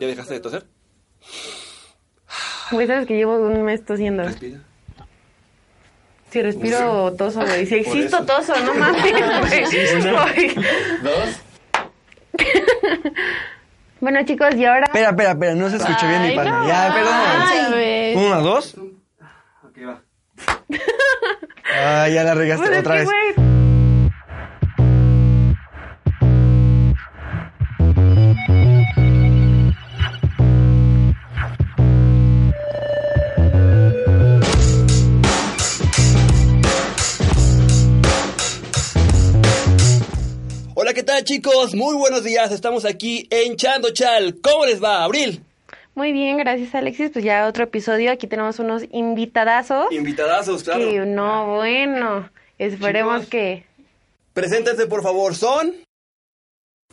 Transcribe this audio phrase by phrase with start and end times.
[0.00, 0.66] ¿Ya dejaste de toser?
[2.70, 4.24] Güey, sabes que llevo un mes tosiendo.
[4.24, 4.58] Respira.
[6.30, 7.66] Si respiro toso, güey.
[7.66, 9.02] Si existo toso, no mames,
[10.02, 10.54] güey.
[11.02, 11.40] Dos.
[13.98, 14.84] Bueno, chicos, y ahora...
[14.84, 16.60] Espera, espera, espera, no se escuchó bien mi pana.
[16.60, 16.68] no.
[16.68, 17.14] Ya, perdón.
[17.74, 18.14] Ay.
[18.14, 18.74] Uno, dos.
[19.64, 20.02] Ok, va.
[21.74, 23.08] Ah, ya la regaste Pues es otra que, vez.
[41.26, 41.74] Chicos?
[41.74, 42.52] Muy buenos días.
[42.52, 44.36] Estamos aquí en Chando Chal.
[44.40, 45.42] ¿Cómo les va, Abril?
[45.96, 47.10] Muy bien, gracias, Alexis.
[47.10, 48.12] Pues ya otro episodio.
[48.12, 49.90] Aquí tenemos unos invitadazos.
[49.90, 50.88] Invitadazos, claro.
[50.88, 52.30] Que no, bueno.
[52.58, 53.30] Esperemos Chicos.
[53.30, 53.64] que...
[54.34, 55.34] Preséntense, por favor.
[55.34, 55.74] Son...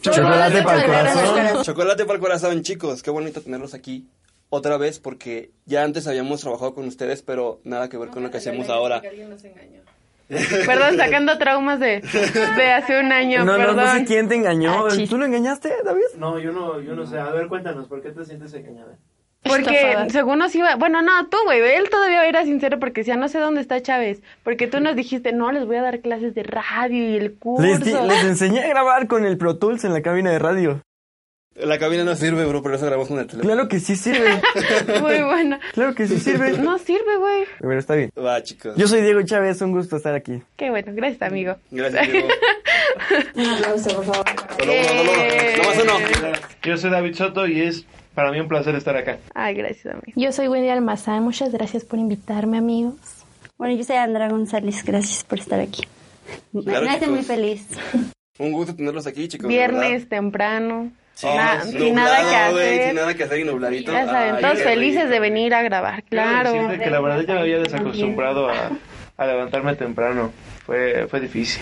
[0.01, 1.63] Chocolate para el corazón.
[1.63, 3.03] Chocolate para el corazón, chicos.
[3.03, 4.07] Qué bonito tenerlos aquí
[4.49, 8.31] otra vez porque ya antes habíamos trabajado con ustedes, pero nada que ver con lo
[8.31, 8.99] que hacemos ahora.
[10.65, 12.01] Perdón, sacando traumas de,
[12.57, 13.75] de hace un año, No, no, perdón.
[13.77, 14.87] no sé quién te engañó.
[14.87, 14.93] Ah.
[15.09, 16.01] ¿Tú lo engañaste, David?
[16.17, 17.19] No, yo no, yo no sé.
[17.19, 18.97] A ver, cuéntanos, ¿por qué te sientes engañada?
[19.45, 20.09] Porque Estafada.
[20.09, 20.75] según nos iba...
[20.77, 21.59] Bueno, no, tú, güey.
[21.59, 24.21] Él todavía era sincero porque decía, no sé dónde está Chávez.
[24.41, 27.61] Porque tú nos dijiste, no, les voy a dar clases de radio y el curso.
[27.67, 30.81] Les, di- les enseñé a grabar con el Pro Tools en la cabina de radio.
[31.55, 33.53] La cabina no sirve, bro, por eso grabamos con el teléfono.
[33.53, 34.41] Claro que sí sirve.
[35.01, 35.59] Muy bueno.
[35.73, 36.53] Claro que sí sirve.
[36.57, 37.43] No sirve, güey.
[37.59, 38.09] Pero está bien.
[38.17, 38.75] Va, chicos.
[38.75, 40.41] Yo soy Diego Chávez, un gusto estar aquí.
[40.55, 41.55] Qué bueno, gracias, amigo.
[41.69, 42.27] Gracias, Diego.
[43.35, 44.25] Un aplauso, por favor.
[44.59, 45.57] Solo uno, solo uno.
[45.57, 46.39] Nomás uno.
[46.63, 49.19] Yo soy David Soto y es para mí un placer estar acá.
[49.35, 50.13] Ay, gracias, amigo.
[50.15, 51.23] Yo soy Wendy Almazán.
[51.23, 52.95] Muchas gracias por invitarme, amigos.
[53.57, 55.83] Bueno, yo soy Andra González, gracias por estar aquí.
[56.51, 57.13] Me Claro, me hace chicos.
[57.15, 57.67] muy feliz.
[58.39, 59.47] Un gusto tenerlos aquí, chicos.
[59.47, 60.91] Viernes temprano.
[61.15, 62.85] Sí, nublado, sin nada que hacer.
[62.87, 63.91] sin nada que hacer y nubladito.
[63.91, 65.13] Ya saben, Ay, todos felices rico.
[65.13, 66.69] de venir a grabar, claro.
[66.77, 68.71] que la verdad ya me había desacostumbrado a,
[69.17, 70.31] a levantarme temprano.
[70.65, 71.61] Fue, fue difícil.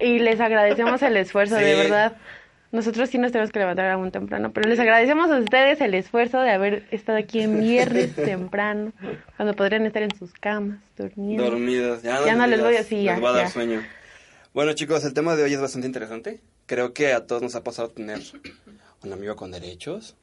[0.00, 1.64] Y les agradecemos el esfuerzo, Sí.
[1.64, 2.12] de verdad.
[2.72, 6.40] Nosotros sí nos tenemos que levantar aún temprano, pero les agradecemos a ustedes el esfuerzo
[6.40, 8.92] de haber estado aquí en viernes temprano,
[9.36, 11.44] cuando podrían estar en sus camas, durmiendo.
[11.44, 12.02] Dormidos.
[12.02, 13.50] Ya no, Ya no les voy a- ya, Les va a dar ya.
[13.50, 13.82] sueño.
[14.54, 16.38] Bueno, chicos, el tema de hoy es bastante interesante.
[16.66, 18.18] Creo que a todos nos ha pasado tener
[19.02, 20.16] un amigo con derechos.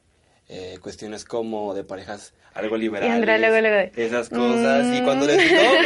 [0.50, 3.22] eh, cuestiones como de parejas algo liberales.
[3.22, 4.86] Luego, luego de, Esas cosas.
[4.96, 5.36] Y cuando les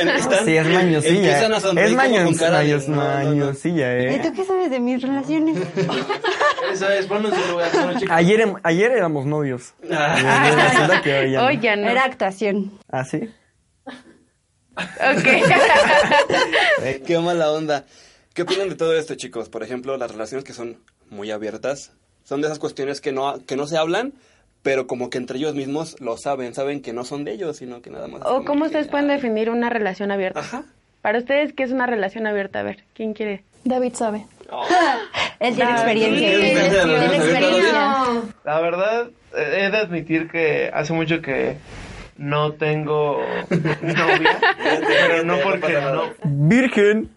[0.04, 1.14] no, están, Sí, es mañosilla.
[1.16, 3.24] Empiezan a sonreír Es como con maños, cara de, maños- no, no, no.
[3.30, 4.20] mañosilla, ¿Y eh.
[4.22, 5.58] tú qué sabes de mis relaciones?
[6.72, 7.70] Eso es, ponlo en su lugar.
[8.10, 9.74] Ayer, em- ayer éramos novios.
[9.82, 11.46] Resulta que hoy ya no.
[11.48, 11.90] Hoy ya no.
[11.90, 12.78] Era actuación.
[12.88, 13.28] ¿Ah, sí?
[14.76, 15.26] Ok.
[16.84, 17.84] Eh, Qué mala onda.
[18.34, 19.48] ¿Qué opinan de todo esto, chicos?
[19.48, 20.78] Por ejemplo, las relaciones que son
[21.10, 21.92] muy abiertas.
[22.32, 24.14] Son de esas cuestiones que no, que no se hablan,
[24.62, 26.54] pero como que entre ellos mismos lo saben.
[26.54, 28.22] Saben que no son de ellos, sino que nada más.
[28.24, 29.16] o cómo ustedes pueden ay.
[29.16, 30.40] definir una relación abierta.
[30.40, 30.64] Ajá.
[31.02, 32.60] Para ustedes, ¿qué es una relación abierta?
[32.60, 33.44] A ver, ¿quién quiere?
[33.64, 34.24] David sabe.
[35.40, 36.26] Él tiene Ah, experiencia.
[36.26, 38.22] Tiene sí, experiencia.
[38.44, 41.58] La verdad, eh, he de admitir que hace mucho que
[42.16, 43.20] no tengo
[43.82, 44.40] novia,
[44.86, 47.10] pero no porque no, Virgen.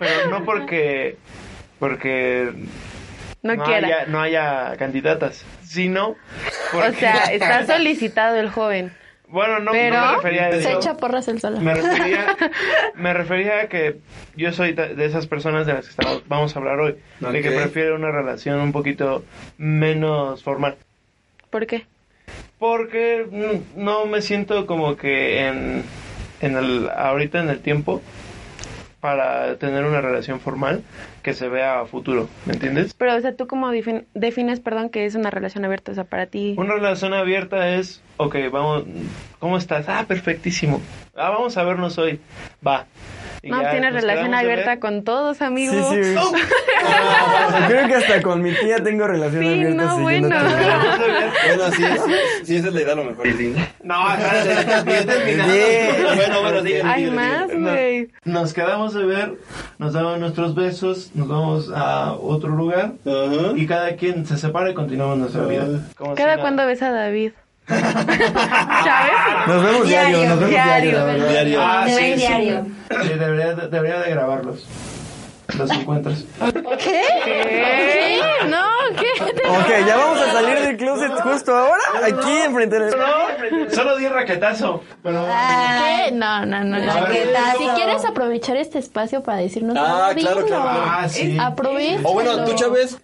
[0.00, 1.16] pero no porque
[1.78, 2.52] porque
[3.56, 3.86] No, quiera.
[3.86, 6.16] haya, no haya candidatas, sino
[6.74, 8.92] O sea, está solicitado el joven.
[9.28, 10.78] bueno, no, pero- no me refería a Se eso.
[10.78, 11.60] echa porras el solo.
[11.60, 12.36] Me refería,
[12.94, 13.98] me refería a que
[14.36, 17.50] yo soy de esas personas de las que estamos- vamos a hablar hoy, de que
[17.50, 19.24] prefiero una relación un poquito
[19.58, 20.76] menos formal.
[21.50, 21.86] ¿Por qué?
[22.58, 25.82] Porque mm, no me siento como que en,
[26.40, 28.02] en el, ahorita en el tiempo
[29.00, 30.82] para tener una relación formal
[31.28, 32.94] que se vea a futuro, ¿me entiendes?
[32.94, 35.92] Pero, o sea, ¿tú cómo defin- defines, perdón, que es una relación abierta?
[35.92, 36.54] O sea, para ti...
[36.56, 38.84] Una relación abierta es, ok, vamos,
[39.38, 39.90] ¿cómo estás?
[39.90, 40.80] Ah, perfectísimo.
[41.14, 42.18] Ah, vamos a vernos hoy.
[42.66, 42.86] Va.
[43.42, 45.72] Y No, ya tienes relación abierta con todos, amigo.
[45.92, 46.14] Sí, sí.
[47.68, 49.84] Creo que hasta con mi tía tengo relación Sí, abierta.
[49.84, 50.28] no, bueno.
[50.28, 52.12] Bueno, sí, sí,
[52.44, 53.26] sí, esa es la idea a lo mejor.
[53.82, 56.14] No, espérate, bien terminado.
[56.16, 58.08] bueno, bueno, sigue, Hay más, güey.
[58.24, 59.34] Nos quedamos de ver,
[59.78, 63.52] nos damos nuestros besos, nos vamos a otro lugar Ajá.
[63.56, 65.66] y cada quien se separa y continuamos nuestra vida.
[65.96, 66.40] Como si ¿Cada nada.
[66.42, 67.32] cuando ves a David?
[67.68, 69.12] ¿Sabes?
[69.46, 70.90] Nos vemos diario, Diario, nos vemos diario.
[71.04, 71.28] diario.
[71.28, 71.60] Diario.
[71.62, 72.14] Ah, sí, sí.
[72.14, 72.66] diario.
[73.02, 74.66] Sí, debería, de- debería de grabarlos.
[75.56, 76.24] Los encuentras.
[76.78, 77.02] ¿Qué?
[78.48, 78.66] No,
[78.96, 79.22] ¿qué?
[79.48, 82.90] Ok, ya vamos a salir del closet justo ahora, aquí enfrente del...
[82.96, 84.82] No, solo di raquetazo.
[85.02, 86.12] Pero ¿Qué?
[86.12, 86.78] No, no, no.
[86.78, 87.58] Raquetazo.
[87.58, 90.64] Si quieres aprovechar este espacio para decirnos Ah, algo, claro, claro.
[90.84, 91.36] Ah, sí.
[91.40, 92.00] Aprovecha.
[92.04, 92.98] O bueno, tú, Chávez,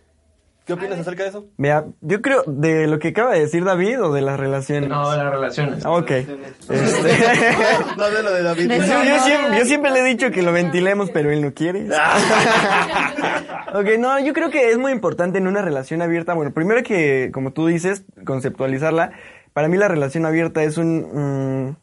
[0.64, 1.46] ¿Qué opinas acerca de eso?
[1.58, 4.88] Mira, yo creo de lo que acaba de decir David o de las relaciones.
[4.88, 5.84] No, las relaciones.
[5.84, 6.10] Ah, ok.
[6.10, 6.38] Este,
[7.98, 8.70] No de lo de David.
[8.70, 11.86] Yo, yo siempre, yo siempre le he dicho que lo ventilemos, pero él no quiere.
[13.74, 16.32] ok, no, yo creo que es muy importante en una relación abierta.
[16.32, 19.12] Bueno, primero que, como tú dices, conceptualizarla.
[19.52, 21.68] Para mí la relación abierta es un...
[21.68, 21.76] mm,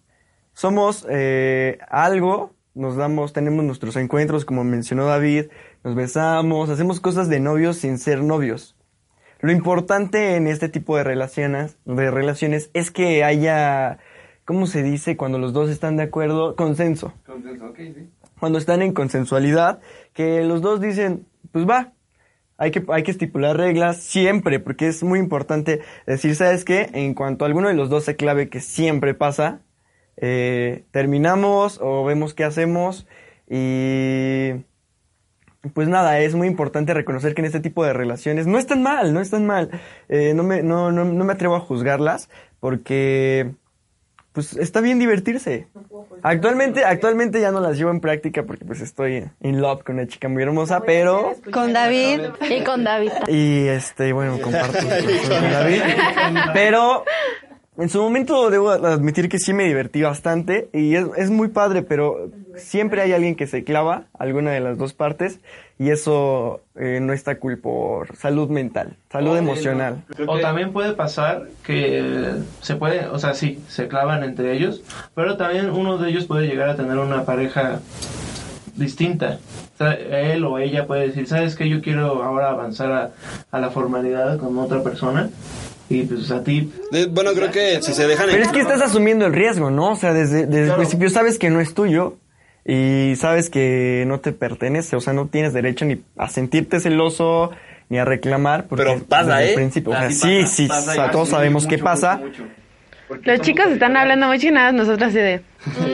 [0.53, 5.45] somos eh, algo, nos damos, tenemos nuestros encuentros, como mencionó David,
[5.83, 8.75] nos besamos, hacemos cosas de novios sin ser novios.
[9.39, 13.97] Lo importante en este tipo de relaciones, de relaciones es que haya,
[14.45, 16.55] ¿cómo se dice cuando los dos están de acuerdo?
[16.55, 17.13] Consenso.
[18.39, 19.79] Cuando están en consensualidad,
[20.13, 21.93] que los dos dicen, pues va,
[22.57, 26.91] hay que, hay que estipular reglas siempre, porque es muy importante decir, ¿sabes qué?
[26.93, 29.61] En cuanto alguno de los dos se clave, que siempre pasa,
[30.17, 33.07] eh, terminamos o vemos qué hacemos
[33.49, 34.51] y
[35.73, 39.13] pues nada, es muy importante reconocer que en este tipo de relaciones no están mal,
[39.13, 39.69] no están mal.
[40.09, 42.29] Eh, no, me, no, no, no me atrevo a juzgarlas
[42.59, 43.51] porque
[44.33, 45.67] pues está bien divertirse.
[46.23, 50.07] Actualmente, actualmente ya no las llevo en práctica porque pues estoy in love con una
[50.07, 52.21] chica muy hermosa, pero Con David.
[52.49, 53.11] Y con David.
[53.27, 55.81] y este, bueno, comparto con David.
[56.53, 57.03] Pero
[57.77, 61.81] en su momento debo admitir que sí me divertí bastante y es, es muy padre,
[61.83, 65.39] pero siempre hay alguien que se clava, alguna de las dos partes,
[65.79, 70.03] y eso eh, no está cool por salud mental, salud emocional.
[70.27, 74.83] O también puede pasar que se puede, o sea, sí, se clavan entre ellos,
[75.15, 77.79] pero también uno de ellos puede llegar a tener una pareja
[78.75, 79.39] distinta.
[79.75, 81.67] O sea, él o ella puede decir, ¿sabes qué?
[81.67, 83.11] Yo quiero ahora avanzar a,
[83.49, 85.29] a la formalidad con otra persona.
[85.91, 86.71] Y pues a ti,
[87.09, 88.27] bueno, creo que si se dejan...
[88.29, 89.91] Pero es que estás asumiendo el riesgo, ¿no?
[89.91, 92.15] O sea, desde, desde el principio sabes que no es tuyo
[92.65, 97.51] y sabes que no te pertenece, o sea, no tienes derecho ni a sentirte celoso
[97.89, 98.67] ni a reclamar.
[98.67, 99.55] Porque Pero pasa, desde el ¿eh?
[99.55, 101.75] principio, o sea, Así sí, pasa, sí, pasa o sea, y todos mucho, sabemos mucho,
[101.75, 102.15] qué pasa.
[102.17, 103.21] mucho, mucho.
[103.25, 105.41] Los chicos están hablando mucho y nada, nosotras así de...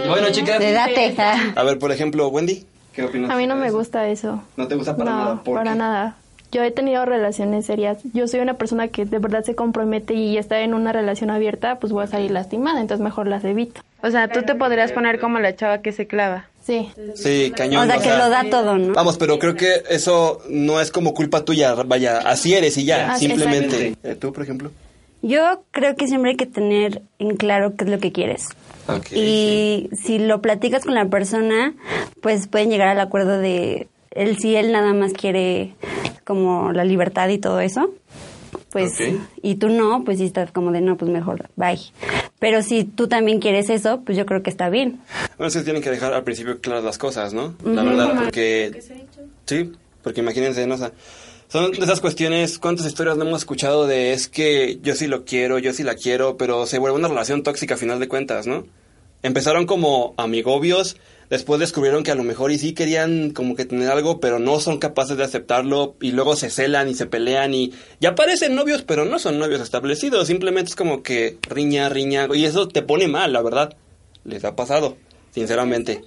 [0.08, 0.60] Bueno, chicas.
[0.60, 1.16] De date.
[1.56, 3.32] A ver, por ejemplo, Wendy, ¿qué opinas?
[3.32, 3.78] A mí no me eso?
[3.78, 4.44] gusta eso.
[4.56, 5.44] ¿No te gusta para no, nada?
[5.44, 5.78] ¿Por para qué?
[5.80, 6.18] nada.
[6.52, 7.98] Yo he tenido relaciones serias.
[8.14, 11.80] Yo soy una persona que de verdad se compromete y está en una relación abierta,
[11.80, 13.82] pues voy a salir lastimada, entonces mejor las evito.
[14.02, 16.46] O sea, tú te podrías poner como la chava que se clava.
[16.64, 16.90] Sí.
[17.16, 17.90] Sí, cañón.
[17.90, 18.94] O sea, que lo da todo, ¿no?
[18.94, 23.14] Vamos, pero creo que eso no es como culpa tuya, vaya, así eres y ya,
[23.14, 23.96] Ah, simplemente.
[24.04, 24.72] Eh, ¿Tú, por ejemplo?
[25.22, 28.50] Yo creo que siempre hay que tener en claro qué es lo que quieres.
[28.88, 31.74] Ok, y si lo platicas con la persona,
[32.22, 35.74] pues pueden llegar al acuerdo de él si él nada más quiere
[36.28, 37.90] como la libertad y todo eso.
[38.72, 38.94] Pues
[39.42, 41.80] y tú no, pues sí estás como de no, pues mejor bye.
[42.38, 45.00] Pero si tú también quieres eso, pues yo creo que está bien.
[45.38, 47.56] Bueno, que tienen que dejar al principio claras las cosas, ¿no?
[47.64, 48.80] La verdad, porque...
[49.46, 49.72] Sí,
[50.04, 50.76] porque imagínense, ¿no?
[50.76, 50.92] O sea,
[51.48, 55.24] son de esas cuestiones, ¿cuántas historias no hemos escuchado de es que yo sí lo
[55.24, 58.48] quiero, yo sí la quiero, pero se vuelve una relación tóxica a final de cuentas,
[58.48, 58.66] ¿no?
[59.24, 60.98] Empezaron como amigobios,
[61.30, 64.60] después descubrieron que a lo mejor y sí querían como que tener algo, pero no
[64.60, 68.84] son capaces de aceptarlo y luego se celan y se pelean y ya parecen novios,
[68.84, 73.08] pero no son novios establecidos, simplemente es como que riña, riña, y eso te pone
[73.08, 73.76] mal, la verdad.
[74.24, 74.98] Les ha pasado,
[75.32, 76.04] sinceramente.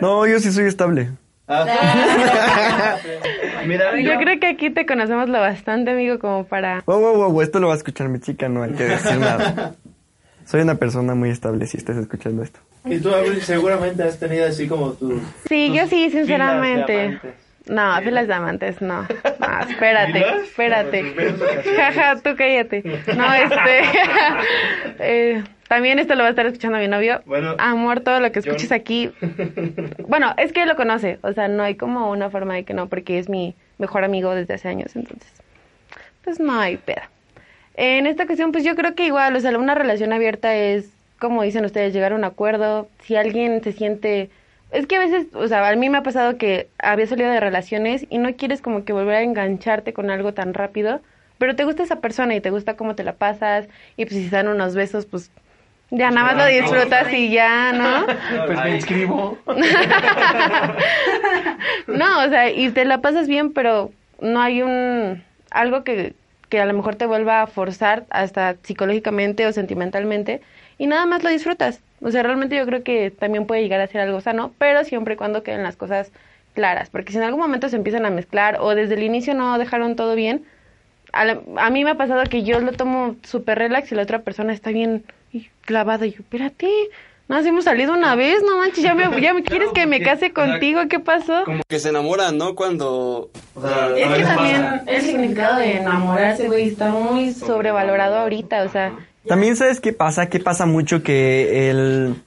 [0.00, 1.10] No, yo sí soy estable.
[3.66, 6.82] mira, Yo creo que aquí te conocemos lo bastante, amigo, como para...
[6.86, 9.74] Wow, wow, wow, esto lo va a escuchar mi chica, no hay que decir nada.
[10.44, 12.60] Soy una persona muy estable si estás escuchando esto.
[12.86, 15.20] Y tú Abril, seguramente has tenido así como tu...
[15.48, 17.18] Sí, yo sí, sinceramente.
[17.66, 19.02] No, filas de amantes, no.
[19.02, 21.10] No, espérate, espérate.
[21.10, 21.76] Ocasiones.
[21.76, 22.82] Jaja, tú cállate.
[23.16, 23.82] No, este...
[25.00, 27.22] eh, también esto lo va a estar escuchando mi novio.
[27.26, 29.12] Bueno, Amor, todo lo que escuches aquí.
[30.08, 31.18] Bueno, es que él lo conoce.
[31.22, 34.34] O sea, no hay como una forma de que no, porque es mi mejor amigo
[34.34, 35.28] desde hace años, entonces.
[36.22, 37.02] Pues no hay pedo.
[37.74, 41.42] En esta cuestión, pues yo creo que igual, o sea, una relación abierta es, como
[41.42, 42.88] dicen ustedes, llegar a un acuerdo.
[43.02, 44.30] Si alguien se siente...
[44.72, 47.40] Es que a veces, o sea, a mí me ha pasado que había salido de
[47.40, 51.00] relaciones y no quieres como que volver a engancharte con algo tan rápido,
[51.38, 54.28] pero te gusta esa persona y te gusta cómo te la pasas y pues si
[54.28, 55.30] se dan unos besos, pues
[55.90, 58.06] ya nada más lo disfrutas y ya, ¿no?
[58.46, 59.38] pues me inscribo.
[61.86, 66.14] No, o sea, y te la pasas bien, pero no hay un algo que,
[66.48, 70.42] que a lo mejor te vuelva a forzar hasta psicológicamente o sentimentalmente
[70.78, 71.80] y nada más lo disfrutas.
[72.02, 75.14] O sea, realmente yo creo que también puede llegar a ser algo sano, pero siempre
[75.14, 76.10] y cuando queden las cosas
[76.54, 79.58] claras, porque si en algún momento se empiezan a mezclar o desde el inicio no
[79.58, 80.44] dejaron todo bien,
[81.12, 84.02] a, la- a mí me ha pasado que yo lo tomo súper relax y la
[84.02, 85.04] otra persona está bien
[85.62, 86.68] clavada y yo, espérate,
[87.28, 90.00] No, si hemos salido una vez, no manches, ya me, ya me quieres que me
[90.00, 91.42] case contigo, ¿qué pasó?
[91.44, 92.54] Como que se enamoran, ¿no?
[92.54, 93.30] Cuando...
[93.54, 94.84] O sea, Es que también pasa.
[94.86, 98.92] el significado de enamorarse, güey, está muy sobrevalorado ahorita, o sea,
[99.28, 102.22] También sabes qué pasa, qué pasa mucho que el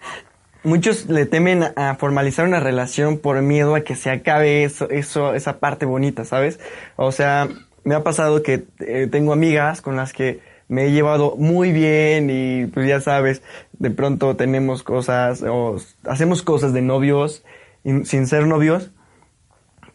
[0.64, 5.60] muchos le temen a formalizar una relación por miedo a que se acabe eso, esa
[5.60, 6.60] parte bonita, ¿sabes?
[6.98, 7.48] O sea,
[7.86, 12.30] me ha pasado que eh, tengo amigas con las que me he llevado muy bien
[12.30, 13.42] y pues ya sabes,
[13.74, 17.44] de pronto tenemos cosas o hacemos cosas de novios
[17.84, 18.92] sin ser novios,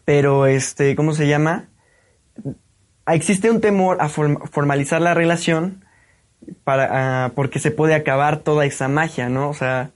[0.03, 1.69] pero este, ¿cómo se llama?
[3.07, 5.84] Existe un temor a form- formalizar la relación
[6.63, 9.49] para ah, porque se puede acabar toda esa magia, ¿no?
[9.49, 9.91] O sea,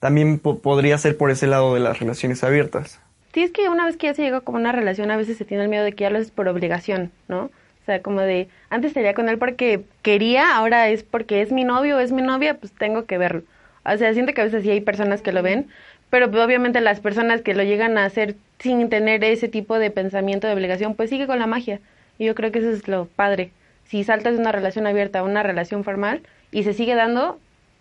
[0.00, 3.00] también po- podría ser por ese lado de las relaciones abiertas.
[3.32, 5.44] sí es que una vez que ya se llega como una relación, a veces se
[5.44, 7.44] tiene el miedo de que ya lo haces por obligación, ¿no?
[7.46, 11.64] O sea, como de, antes estaría con él porque quería, ahora es porque es mi
[11.64, 13.42] novio es mi novia, pues tengo que verlo.
[13.84, 15.68] O sea, siento que a veces sí hay personas que lo ven,
[16.10, 19.90] pero pues, obviamente las personas que lo llegan a hacer sin tener ese tipo de
[19.90, 21.80] pensamiento de obligación, pues sigue con la magia.
[22.18, 23.52] Y yo creo que eso es lo padre.
[23.88, 27.38] Si saltas de una relación abierta a una relación formal y se sigue dando,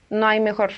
[0.10, 0.72] no hay mejor,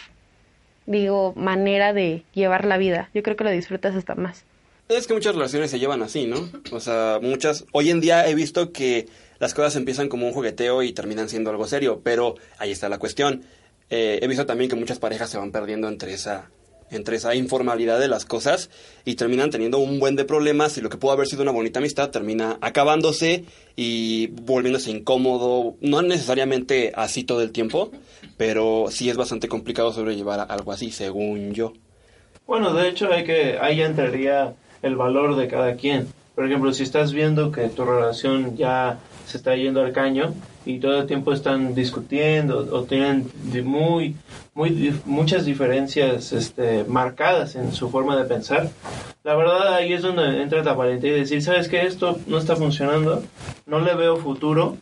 [0.86, 3.10] digo, manera de llevar la vida.
[3.13, 4.46] Yo creo que lo disfrutas hasta más.
[4.88, 6.48] Es que muchas relaciones se llevan así, ¿no?
[6.72, 7.65] O sea, muchas...
[7.72, 9.08] Hoy en día he visto que
[9.39, 13.00] las cosas empiezan como un jugueteo y terminan siendo algo serio, pero ahí está la
[13.00, 13.44] cuestión.
[13.89, 16.50] Eh, he visto también que muchas parejas se van perdiendo entre esa
[16.92, 18.70] entre esa informalidad de las cosas
[19.06, 21.80] y terminan teniendo un buen de problemas y lo que pudo haber sido una bonita
[21.80, 27.92] amistad termina acabándose y volviéndose incómodo, no necesariamente así todo el tiempo,
[28.38, 31.74] pero sí es bastante complicado sobrellevar algo así, según yo.
[32.48, 36.08] Bueno, de hecho, hay que, ahí entraría el valor de cada quien.
[36.36, 40.34] Por ejemplo, si estás viendo que tu relación ya se está yendo al caño
[40.65, 43.29] y todo el tiempo están discutiendo o tienen
[43.63, 44.15] muy,
[44.53, 48.69] muy muchas diferencias este, marcadas en su forma de pensar,
[49.24, 52.55] la verdad ahí es donde entra la valentía y decir, sabes que esto no está
[52.55, 53.24] funcionando,
[53.65, 54.77] no le veo futuro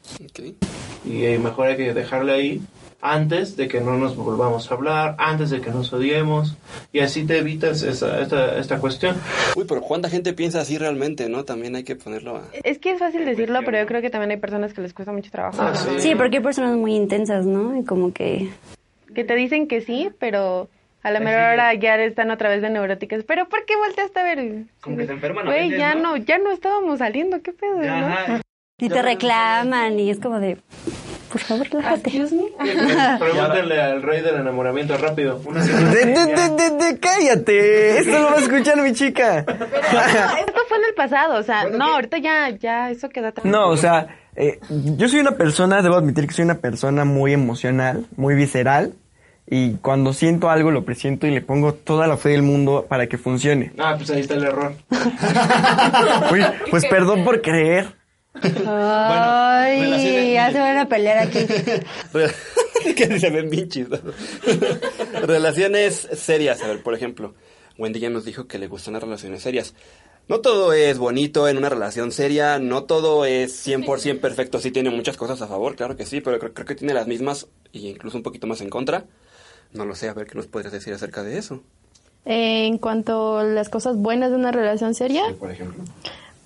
[1.06, 2.62] y eh, mejor hay que dejarle ahí
[3.04, 6.56] antes de que no nos volvamos a hablar, antes de que nos odiemos
[6.94, 9.18] y así te evitas esa, esta, esta cuestión.
[9.58, 11.44] Uy, pero ¿cuánta gente piensa así realmente, no?
[11.44, 12.44] También hay que ponerlo a...
[12.64, 15.12] Es que es fácil decirlo, pero yo creo que también hay personas que les cuesta
[15.12, 15.62] mucho trabajo.
[15.62, 15.90] Ah, sí.
[15.98, 17.78] Sí, porque hay personas muy intensas, ¿no?
[17.78, 18.50] Y como que...
[19.14, 20.70] Que te dicen que sí, pero
[21.04, 23.26] a la mejor hora ya están otra vez de neuróticas.
[23.26, 24.64] ¿Pero por qué volteaste a ver?
[24.80, 26.16] Como que se enferman a Güey, ya ¿no?
[26.16, 28.40] no, ya no estábamos saliendo, ¿qué pedo, no?
[28.80, 30.58] Y te reclaman y es como de...
[31.34, 32.10] Por favor, relájate.
[32.16, 33.18] Excuse me.
[33.20, 35.42] Pregúntenle al rey del enamoramiento rápido.
[35.46, 39.40] Una De, de, de, de, de- cállate, esto lo va a escuchar mi chica.
[39.40, 43.46] Esto fue en el pasado, o sea, no, ahorita ya, ya, eso queda atrás.
[43.46, 47.34] No, o sea, eh, yo soy una persona, debo admitir que soy una persona muy
[47.34, 48.94] emocional, muy visceral.
[49.46, 53.08] Y cuando siento algo lo presiento y le pongo toda la fe del mundo para
[53.08, 53.74] que funcione.
[53.78, 54.74] Ah, pues ahí está el error.
[56.32, 57.88] Uy, pues perdón por creer.
[58.36, 61.40] Ay, relaciones- ya se van a pelear aquí.
[62.96, 64.14] que se ven bien chistosos.
[65.24, 67.34] relaciones serias, a ver, por ejemplo,
[67.78, 69.74] Wendy ya nos dijo que le gustan las relaciones serias.
[70.28, 74.90] No todo es bonito en una relación seria, no todo es 100% perfecto, sí tiene
[74.90, 77.80] muchas cosas a favor, claro que sí, pero creo, creo que tiene las mismas e
[77.80, 79.06] incluso un poquito más en contra.
[79.74, 81.62] No lo sé, a ver qué nos podrías decir acerca de eso.
[82.26, 85.84] Eh, en cuanto a las cosas buenas de una relación seria, por ejemplo.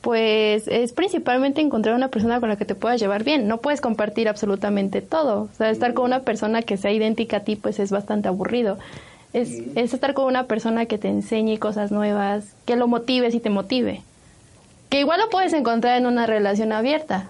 [0.07, 3.45] Pues es principalmente encontrar una persona con la que te puedas llevar bien.
[3.45, 5.49] No puedes compartir absolutamente todo.
[5.51, 8.79] O sea, estar con una persona que sea idéntica a ti, pues es bastante aburrido.
[9.33, 13.41] Es, es estar con una persona que te enseñe cosas nuevas, que lo motives y
[13.41, 14.01] te motive.
[14.87, 17.29] Que igual lo puedes encontrar en una relación abierta.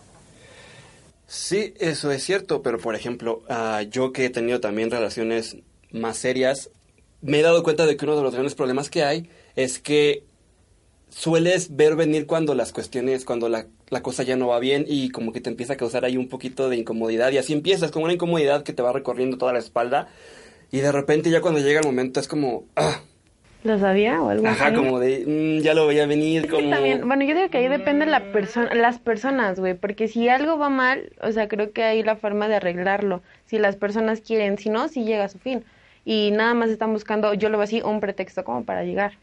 [1.26, 5.58] Sí, eso es cierto, pero por ejemplo, ah, yo que he tenido también relaciones
[5.92, 6.70] más serias,
[7.24, 10.27] me he dado cuenta de que uno de los grandes problemas que hay es que
[11.10, 15.10] sueles ver venir cuando las cuestiones, cuando la, la cosa ya no va bien y
[15.10, 18.06] como que te empieza a causar ahí un poquito de incomodidad y así empiezas como
[18.06, 20.10] una incomodidad que te va recorriendo toda la espalda
[20.72, 23.02] y de repente ya cuando llega el momento es como, ah,
[23.64, 24.76] ¿Lo sabía o algo ajá, así?
[24.76, 26.70] como de, "Mm, ya lo veía venir, Es que como...
[26.70, 30.58] también, bueno, yo digo que ahí depende la persona, las personas, güey, porque si algo
[30.58, 33.24] va mal, o sea, creo que hay la forma de arreglarlo.
[33.46, 35.64] Si las personas quieren, si no, si llega a su fin.
[36.06, 39.14] Y nada más están buscando, yo lo veo así, un pretexto como para llegar.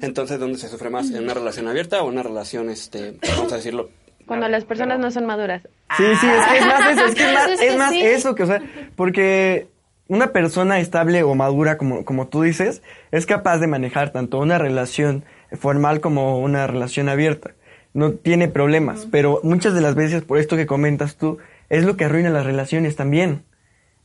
[0.00, 1.10] Entonces, ¿dónde se sufre más?
[1.10, 3.90] ¿En una relación abierta o una relación, este, vamos a decirlo,
[4.26, 5.62] Cuando las personas no son maduras.
[5.96, 7.90] Sí, sí, es que es más eso, es que es más, Es que es más
[7.90, 8.02] sí.
[8.02, 8.62] eso que, o sea,
[8.96, 9.68] porque
[10.08, 14.58] una persona estable o madura, como, como tú dices, es capaz de manejar tanto una
[14.58, 17.52] relación formal como una relación abierta.
[17.94, 21.96] No tiene problemas, pero muchas de las veces, por esto que comentas tú, es lo
[21.96, 23.44] que arruina las relaciones también.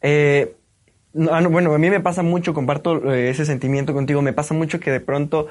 [0.02, 0.56] Eh,
[1.14, 4.34] no, ah, no, bueno, a mí me pasa mucho, comparto eh, ese sentimiento contigo, me
[4.34, 5.48] pasa mucho que de pronto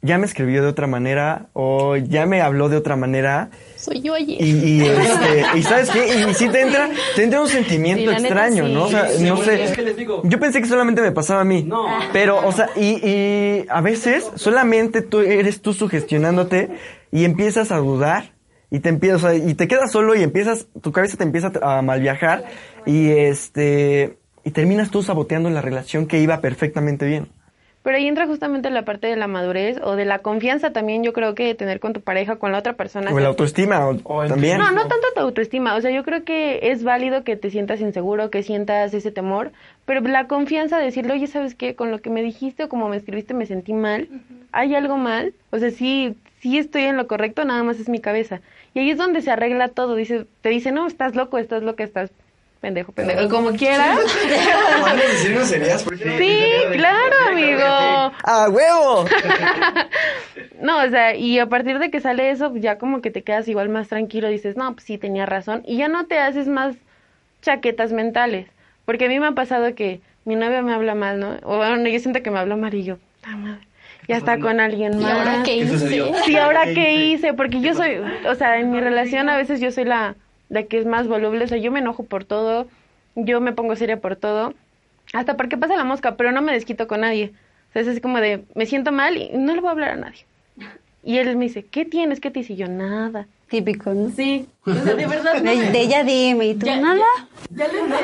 [0.00, 4.14] ya me escribió de otra manera o ya me habló de otra manera Soy yo
[4.14, 4.40] ayer.
[4.40, 6.24] y, y, este, y ¿sabes qué?
[6.30, 8.72] Y sí te entra, te entra un sentimiento Sí, la neta, extraño, sí.
[8.74, 8.84] ¿no?
[8.84, 9.64] O sea, Sí, no sí, sé.
[9.64, 10.22] es que les digo.
[10.24, 11.64] Yo pensé que solamente me pasaba a mí.
[11.64, 11.86] No.
[12.12, 16.68] Pero, o sea, y, y a veces solamente tú eres tú sugestionándote
[17.10, 18.32] y empiezas a dudar
[18.70, 21.50] y te empiezas, o sea, y te quedas solo y empiezas, tu cabeza te empieza
[21.62, 22.44] a mal viajar
[22.86, 27.28] y este, y terminas tú saboteando la relación que iba perfectamente bien.
[27.82, 31.12] Pero ahí entra justamente la parte de la madurez o de la confianza también, yo
[31.12, 33.12] creo que de tener con tu pareja, con la otra persona.
[33.12, 34.58] O la autoestima, o, O también.
[34.58, 35.74] No, no tanto tu autoestima.
[35.76, 39.52] O sea, yo creo que es válido que te sientas inseguro, que sientas ese temor,
[39.84, 41.74] pero la confianza de decirle, oye, ¿sabes qué?
[41.76, 44.08] Con lo que me dijiste o como me escribiste me sentí mal.
[44.52, 45.32] ¿Hay algo mal?
[45.50, 48.40] O sea, sí, sí estoy en lo correcto, nada más es mi cabeza.
[48.74, 49.94] Y ahí es donde se arregla todo.
[49.94, 52.10] Dice, te dice, no, estás loco, estás loca, estás
[52.60, 53.98] pendejo, pendejo, como quieras.
[56.18, 58.12] Sí, claro, amigo.
[58.24, 59.04] ¡Ah, huevo!
[60.60, 63.46] No, o sea, y a partir de que sale eso, ya como que te quedas
[63.46, 66.74] igual más tranquilo, dices, no, pues sí, tenía razón, y ya no te haces más
[67.42, 68.48] chaquetas mentales,
[68.84, 71.36] porque a mí me ha pasado que mi novia me habla mal, ¿no?
[71.44, 73.60] O bueno, yo siento que me habla mal y yo, "Ah, madre,
[74.08, 75.12] ya está con alguien ¿Y más.
[75.12, 76.12] ahora qué hice?
[76.24, 79.70] Sí, ahora qué hice, porque yo soy, o sea, en mi relación a veces yo
[79.70, 80.16] soy la,
[80.48, 82.66] la que es más voluble, o sea, yo me enojo por todo,
[83.14, 84.54] yo me pongo seria por todo,
[85.12, 87.32] hasta porque pasa la mosca, pero no me desquito con nadie.
[87.70, 89.90] O sea, es así como de, me siento mal y no le voy a hablar
[89.90, 90.24] a nadie.
[91.02, 92.20] Y él me dice, ¿qué tienes?
[92.20, 92.54] ¿Qué te dice?
[92.54, 93.26] Y yo, nada.
[93.48, 94.10] Típico, ¿no?
[94.14, 95.40] Sí, o sea, de verdad.
[95.40, 97.00] De, de ella dime, ¿y tú nada?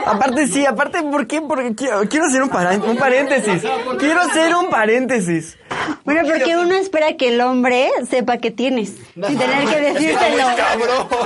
[0.06, 1.42] Aparte, sí, aparte, ¿por qué?
[1.42, 2.50] Porque quiero, quiero hacer un,
[2.90, 3.62] un paréntesis.
[3.98, 5.58] Quiero hacer un paréntesis.
[6.04, 10.46] Bueno, porque uno espera que el hombre sepa que tienes, sin tener que decírselo.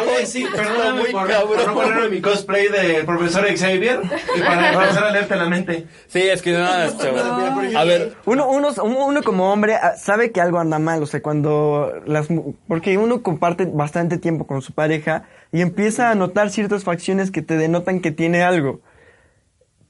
[0.01, 4.01] Oye, sí, perdóname por, por no ponerme mi cosplay del profesor Xavier
[4.37, 5.87] y para empezar a leerte la mente.
[6.09, 7.77] Sí, es que nada, chaval.
[7.77, 11.21] A ver, Uno, uno, uno como hombre ah, sabe que algo anda mal, o sea,
[11.23, 12.31] cuando las...
[12.31, 17.31] mu- Porque uno comparte bastante tiempo con su pareja y empieza a notar ciertas facciones
[17.31, 18.81] que te denotan que tiene algo.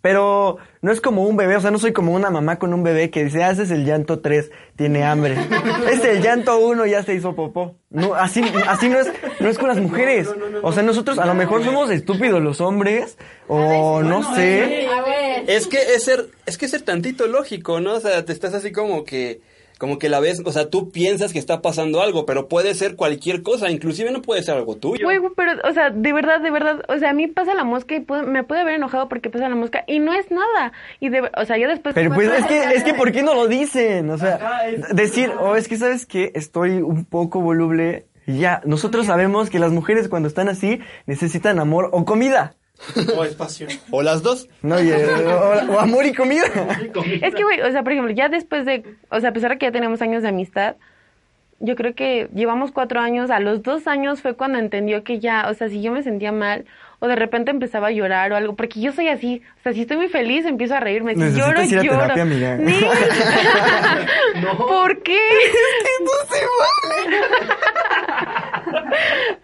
[0.01, 2.85] Pero no es como un bebé, o sea, no soy como una mamá con un
[2.85, 5.37] bebé que dice, ah, ese es el llanto 3, tiene hambre.
[5.91, 7.77] Este es el llanto 1, ya se hizo popó.
[7.91, 10.29] No, así, así no es, no es con las mujeres.
[10.63, 14.87] O sea, nosotros a lo mejor somos estúpidos los hombres, o no sé.
[15.49, 17.95] es que es ser, es que es ser tantito lógico, ¿no?
[17.95, 19.41] O sea, te estás así como que,
[19.79, 22.97] como que la ves, o sea, tú piensas que está pasando algo, pero puede ser
[22.97, 25.05] cualquier cosa, inclusive no puede ser algo tuyo.
[25.07, 27.95] Güey, pero, o sea, de verdad, de verdad, o sea, a mí pasa la mosca
[27.95, 30.73] y puedo- me puede haber enojado porque pasa la mosca y no es nada.
[31.01, 31.95] Y de, o sea, yo después...
[31.95, 34.11] Pero pues es que, es que ¿por qué no lo dicen?
[34.11, 34.63] O sea,
[34.93, 38.61] decir, o es que sabes que estoy un poco voluble y ya.
[38.65, 42.55] Nosotros sabemos que las mujeres cuando están así necesitan amor o comida.
[43.17, 43.67] O espacio.
[43.91, 44.49] O las dos.
[44.63, 46.45] No, y, eh, o, o amor y comida.
[47.23, 49.59] Es que, güey, o sea, por ejemplo, ya después de, o sea, a pesar de
[49.59, 50.77] que ya tenemos años de amistad,
[51.61, 55.49] yo creo que llevamos cuatro años, a los dos años fue cuando entendió que ya,
[55.51, 56.67] o sea, si yo me sentía mal
[57.01, 59.83] o de repente empezaba a llorar o algo, porque yo soy así, o sea, si
[59.83, 62.01] estoy muy feliz empiezo a reírme, si lloro, ir a lloro.
[62.01, 62.57] terapia, amiga.
[62.57, 62.81] Ni-
[64.59, 65.19] ¿Por qué?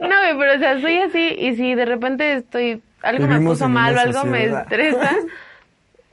[0.01, 3.69] No, güey, pero o sea, soy así y si de repente estoy, algo me puso
[3.69, 5.11] mal o algo me estresa,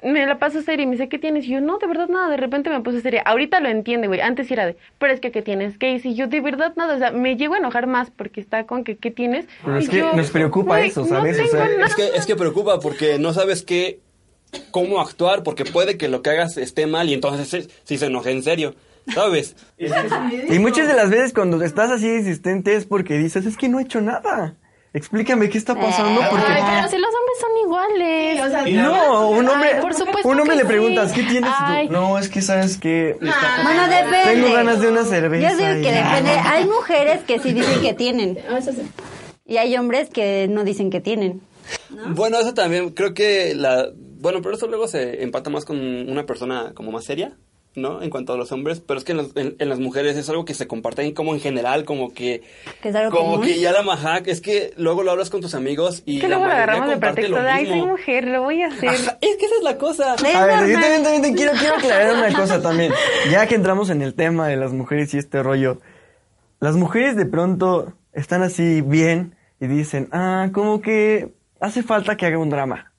[0.03, 1.45] me la paso seria y me dice, ¿qué tienes?
[1.45, 3.21] Y yo, no, de verdad nada, de repente me puse seria.
[3.23, 5.77] Ahorita lo entiende, güey, antes era de, pero es que, ¿qué tienes?
[5.77, 6.09] ¿Qué hice?
[6.09, 8.83] Y yo, de verdad nada, o sea, me llego a enojar más porque está con
[8.83, 9.45] que, ¿qué tienes?
[9.63, 11.35] Pero Y es que yo, nos preocupa güey, eso, no ¿sabes?
[11.39, 11.85] O tengo sea.
[11.85, 13.99] Es que, es que preocupa porque no sabes qué,
[14.71, 18.07] cómo actuar, porque puede que lo que hagas esté mal y entonces sí- sí se
[18.07, 18.75] enoje en serio,
[19.13, 19.55] ¿sabes?
[20.49, 23.79] Y muchas de las veces cuando estás así insistente es porque dices, es que no
[23.79, 24.55] he hecho nada.
[24.93, 26.45] Explícame qué está pasando porque...
[26.45, 28.75] Ay, pero si los hombres son iguales.
[28.75, 31.21] No, un hombre, Ay, por supuesto un hombre que le preguntas, sí.
[31.21, 31.51] ¿qué tienes?
[31.57, 31.87] Ay.
[31.87, 33.15] No, es que sabes que...
[33.19, 34.33] Bueno, depende.
[34.33, 35.49] Tengo ganas de una cerveza.
[35.49, 36.31] Yo digo que depende.
[36.31, 38.37] Hay mujeres que sí dicen que tienen.
[39.45, 41.41] Y hay hombres que no dicen que tienen.
[42.09, 43.87] Bueno, eso también, creo que la...
[43.95, 47.37] Bueno, pero eso luego se empata más con una persona como más seria,
[47.75, 48.01] ¿no?
[48.01, 50.29] En cuanto a los hombres, pero es que en, los- en- en las mujeres es
[50.29, 52.41] algo que se comparten como en general, como que...
[52.81, 53.45] Que es algo como común.
[53.47, 56.27] que ya la majac, es que luego lo hablas con tus amigos y Es que
[56.27, 58.89] la luego lo agarramos de pretexto de, ay, soy mujer, lo voy a hacer.
[58.89, 60.15] Ajá, es que esa es la cosa.
[60.15, 62.91] Es A ver, yo también te quiero, quiero aclarar una cosa también.
[63.31, 65.79] Ya que entramos en el tema de las mujeres y este rollo,
[66.59, 71.29] las mujeres de pronto están así bien y dicen, ah, como que
[71.61, 72.90] hace falta que haga un drama.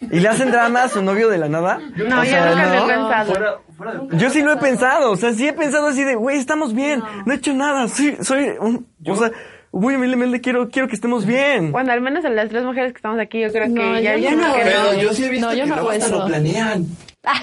[0.00, 1.78] Y le hacen drama a su novio de la nada.
[1.96, 3.32] No, O ya sea, nunca lo he pensado.
[3.32, 6.14] Fuera, fuera de- Yo sí lo he pensado, o sea, sí he pensado así de,
[6.14, 9.30] güey, estamos bien, no he hecho nada, sí, soy un, o sea,
[9.72, 11.72] uy, Mele, quiero, quiero que estemos bien.
[11.72, 14.16] Bueno, al menos a las tres mujeres que estamos aquí, yo creo No, que ya
[14.16, 14.54] yo no.
[14.54, 14.94] que Pero no.
[15.00, 16.86] yo sí he visto No, yo que no hasta lo planean.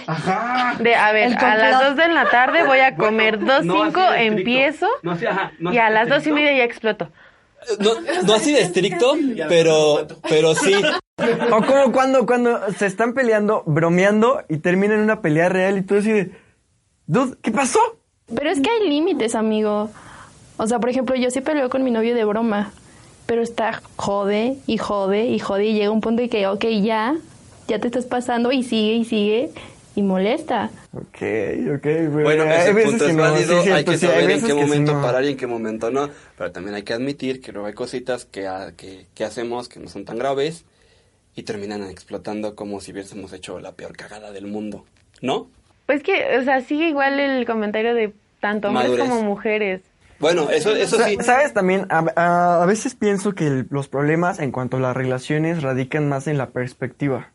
[0.07, 0.75] Ajá.
[0.79, 1.83] De, a ver, a las complot.
[1.89, 4.37] dos de la tarde voy a comer dos no así cinco, de estricto.
[4.39, 6.35] empiezo No así, ajá, no y a las dos y estricto.
[6.35, 7.11] media ya exploto.
[7.79, 7.91] No,
[8.25, 9.13] no así de estricto,
[9.49, 10.73] pero, pero sí.
[11.51, 15.95] O como cuando, cuando se están peleando, bromeando y terminan una pelea real y tú
[15.95, 16.31] así de,
[17.07, 17.79] dude, ¿qué pasó?
[18.33, 19.89] Pero es que hay límites, amigo.
[20.57, 22.71] O sea, por ejemplo, yo sí peleo con mi novio de broma,
[23.25, 27.15] pero está jode y jode y jode y llega un punto en que, ok, ya,
[27.67, 29.51] ya te estás pasando y sigue y sigue
[29.95, 30.69] y molesta.
[30.93, 31.03] Ok,
[31.75, 31.81] ok.
[31.81, 34.11] pero Bueno, hay ese veces punto que es no, válido, sí, hay que sí, hay
[34.11, 35.01] saber en veces qué que sí, momento no.
[35.01, 38.25] parar y en qué momento no, pero también hay que admitir que luego hay cositas
[38.25, 40.65] que, ha- que, que hacemos que no son tan graves
[41.35, 44.85] y terminan explotando como si hubiésemos hecho la peor cagada del mundo,
[45.21, 45.47] ¿no?
[45.85, 49.09] Pues que, o sea, sigue igual el comentario de tanto hombres Madurez.
[49.09, 49.81] como mujeres.
[50.17, 51.15] Bueno, eso, eso sí.
[51.17, 51.87] Sa- ¿Sabes también?
[51.89, 56.07] A, a- a veces pienso que el- los problemas en cuanto a las relaciones radican
[56.07, 57.31] más en la perspectiva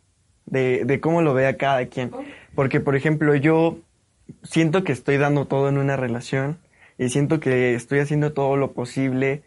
[0.47, 2.11] de, de cómo lo vea cada quien.
[2.55, 3.79] Porque, por ejemplo, yo
[4.43, 6.59] siento que estoy dando todo en una relación
[6.99, 9.43] y siento que estoy haciendo todo lo posible,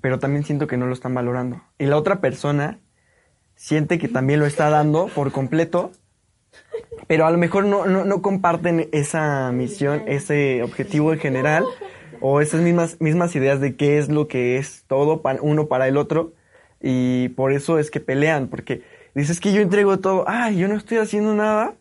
[0.00, 1.62] pero también siento que no lo están valorando.
[1.78, 2.78] Y la otra persona
[3.54, 5.92] siente que también lo está dando por completo,
[7.06, 11.64] pero a lo mejor no, no, no comparten esa misión, ese objetivo en general,
[12.20, 15.88] o esas mismas, mismas ideas de qué es lo que es todo para uno para
[15.88, 16.32] el otro,
[16.80, 18.82] y por eso es que pelean, porque
[19.14, 21.74] dices que yo entrego todo, ay, yo no estoy haciendo nada,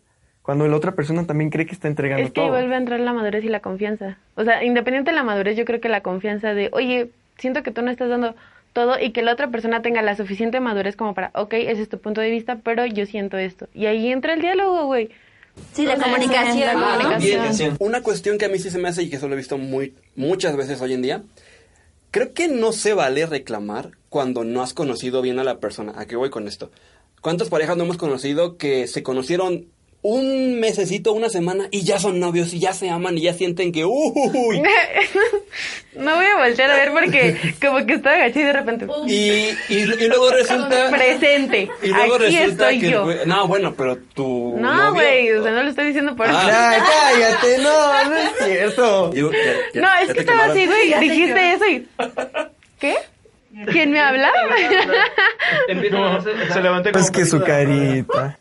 [0.49, 2.49] cuando la otra persona también cree que está entregando Es que todo.
[2.49, 4.17] vuelve a entrar la madurez y la confianza.
[4.33, 7.69] O sea, independiente de la madurez, yo creo que la confianza de, oye, siento que
[7.69, 8.33] tú no estás dando
[8.73, 11.89] todo y que la otra persona tenga la suficiente madurez como para, ok, ese es
[11.89, 13.67] tu punto de vista, pero yo siento esto.
[13.75, 15.11] Y ahí entra el diálogo, güey.
[15.73, 16.81] Sí, la comunicación.
[16.81, 17.77] comunicación.
[17.77, 19.59] Una cuestión que a mí sí se me hace y que eso lo he visto
[19.59, 21.21] muy, muchas veces hoy en día.
[22.09, 25.93] Creo que no se vale reclamar cuando no has conocido bien a la persona.
[25.95, 26.71] ¿A qué voy con esto?
[27.21, 29.67] ¿Cuántas parejas no hemos conocido que se conocieron
[30.01, 33.73] un mesecito, una semana y ya son novios y ya se aman y ya sienten
[33.73, 34.61] que uy
[35.95, 38.87] no voy a voltear a ver porque como que estoy agachada y de repente...
[39.07, 41.69] y, y, y luego resulta Presente.
[41.83, 43.07] y luego Aquí resulta estoy que yo.
[43.25, 46.31] no bueno pero tu No, güey, o sea, no lo estoy diciendo por Ah.
[46.31, 46.47] eso.
[46.47, 46.85] Ya,
[47.41, 49.13] cállate, no, no es cierto.
[49.13, 49.21] Ya-
[49.73, 50.57] ya- No, es que estaba quemaron.
[50.57, 51.87] así, güey, dijiste eso y...
[52.79, 52.95] ¿Qué?
[53.71, 54.31] ¿Quién me habla?
[55.91, 58.39] No, se Pues que su carita.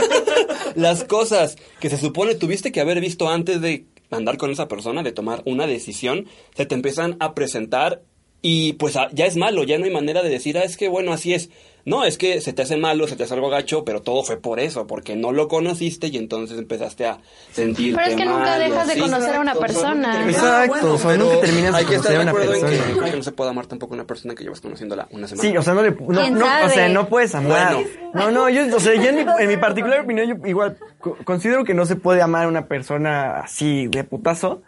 [0.74, 5.02] las cosas que se supone tuviste que haber visto antes de andar con esa persona,
[5.02, 8.02] de tomar una decisión, se te empiezan a presentar
[8.42, 11.12] y pues ya es malo, ya no hay manera de decir, ah, es que bueno,
[11.12, 11.50] así es.
[11.84, 14.36] No, es que se te hace malo, se te hace algo gacho, pero todo fue
[14.36, 17.18] por eso, porque no lo conociste y entonces empezaste a
[17.52, 20.24] sentirte Pero es que nunca mal dejas de conocer a una persona.
[20.28, 22.60] Exacto, o sea, nunca terminas de Hay que estar conocer a de una acuerdo en
[22.60, 22.92] que, persona.
[22.98, 25.48] creo que no se puede amar tampoco a una persona que llevas conociéndola una semana.
[25.50, 27.74] Sí, o sea, no le, no, ¿Quién no, o sea, no puedes amar.
[27.74, 27.88] Bueno.
[28.14, 31.16] No, no, yo, o sea, yo en mi, en mi particular opinión, yo igual co-
[31.24, 34.62] considero que no se puede amar a una persona así de putazo.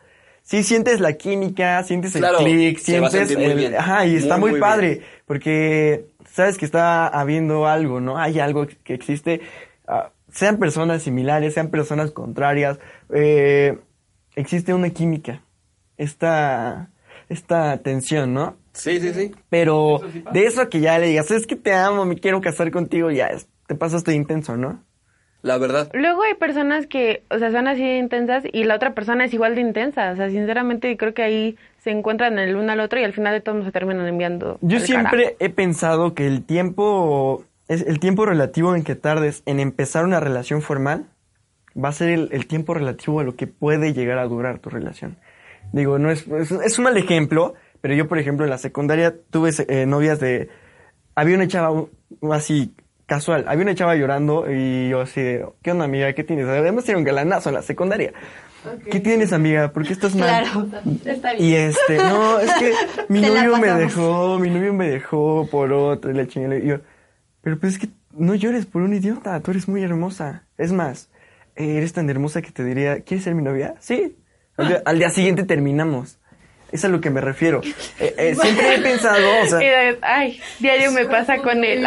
[0.45, 3.59] Sí sientes la química, sientes el Claro, clic, se va a sientes sentir muy el-
[3.59, 3.77] bien.
[3.77, 5.05] ajá, y está Muy, muy, muy padre, bien.
[5.25, 8.19] porque sabes que está habiendo algo, ¿no?
[8.19, 9.41] Hay algo que existe,
[9.87, 12.79] ah, sean personas similares, sean personas contrarias,
[13.15, 13.79] eh,
[14.35, 15.43] existe una química,
[15.97, 16.89] esta,
[17.29, 18.57] esta tensión, ¿no?
[18.73, 19.33] Sí, sí, sí.
[19.51, 20.01] Pero
[20.33, 23.27] de eso que ya le digas, es que te amo, me quiero casar contigo, ya
[23.29, 24.83] es- te pasaste intenso, ¿no?
[25.43, 25.91] La verdad.
[25.93, 29.35] Luego hay personas que, o sea, son así de intensas y la otra persona es
[29.35, 30.13] igual de intensa.
[30.13, 33.35] O sea, sinceramente creo que ahí se encuentran el uno al otro y al final
[33.35, 34.59] de todo se terminan enviando.
[34.61, 35.37] Yo siempre carajo.
[35.41, 40.21] he pensado que el tiempo, es el tiempo relativo en que tardes en empezar una
[40.21, 41.07] relación formal
[41.77, 44.71] va a ser el, el tiempo relativo a lo que puede llegar a durar tu
[44.71, 45.17] relación.
[45.73, 49.15] Digo, no es, es, es un mal ejemplo, pero yo, por ejemplo, en la secundaria
[49.31, 50.51] tuve eh, novias de...
[51.17, 51.87] Había una chava
[52.31, 52.75] así,
[53.07, 56.13] casual, había una chava llorando y yo así de, ¿qué onda, amiga?
[56.13, 56.47] ¿Qué tienes?
[56.47, 58.13] Además era un galanazo en la secundaria.
[58.91, 59.73] ¿Qué tienes, amiga?
[59.73, 60.45] ¿Por qué estás mal?
[60.45, 60.69] Claro.
[61.39, 62.73] Y este, no, es que
[63.09, 66.57] mi novio me dejó, mi novio me dejó por otro y la chingada.
[66.57, 66.77] Y yo,
[67.41, 70.47] pero pues es que no llores por un idiota, tú eres muy hermosa.
[70.59, 71.11] Es más,
[71.57, 73.75] eres tan hermosa que te diría, ¿quieres ser mi novia?
[73.81, 74.17] Sí.
[74.57, 76.19] Al día, al día siguiente terminamos.
[76.73, 77.61] Es a lo que me refiero.
[77.99, 79.61] Eh, eh, siempre he pensado, o sea,
[80.01, 81.87] ay, diario me pasa con él.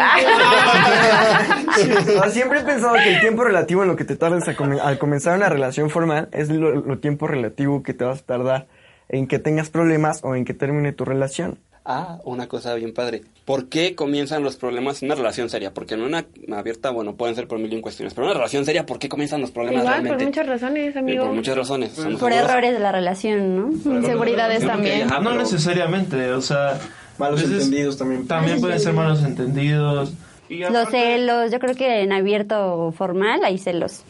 [2.30, 5.36] siempre he pensado que el tiempo relativo en lo que te tardes a al comenzar
[5.36, 8.68] una relación formal es lo, lo tiempo relativo que te vas a tardar
[9.08, 11.58] en que tengas problemas o en que termine tu relación.
[11.88, 13.22] Ah, una cosa bien padre.
[13.44, 15.72] ¿Por qué comienzan los problemas en una relación seria?
[15.72, 18.12] Porque en una abierta, bueno, pueden ser por mil y un cuestiones.
[18.12, 20.24] Pero en una relación seria, ¿por qué comienzan los problemas Igual, por realmente?
[20.26, 21.24] muchas razones, Eh, amigo.
[21.26, 21.90] por muchas razones.
[21.96, 22.50] ¿estamos Por seguros?
[22.50, 23.70] errores de la relación, ¿no?
[23.98, 25.02] Inseguridades también.
[25.04, 26.78] ajá, No pero- necesariamente, o sea,
[27.18, 28.26] Malos Entonces, entendidos también.
[28.26, 30.12] También pueden ser malos entendidos.
[30.50, 34.02] Y Los celos, yo creo que en abierto formal hay celos.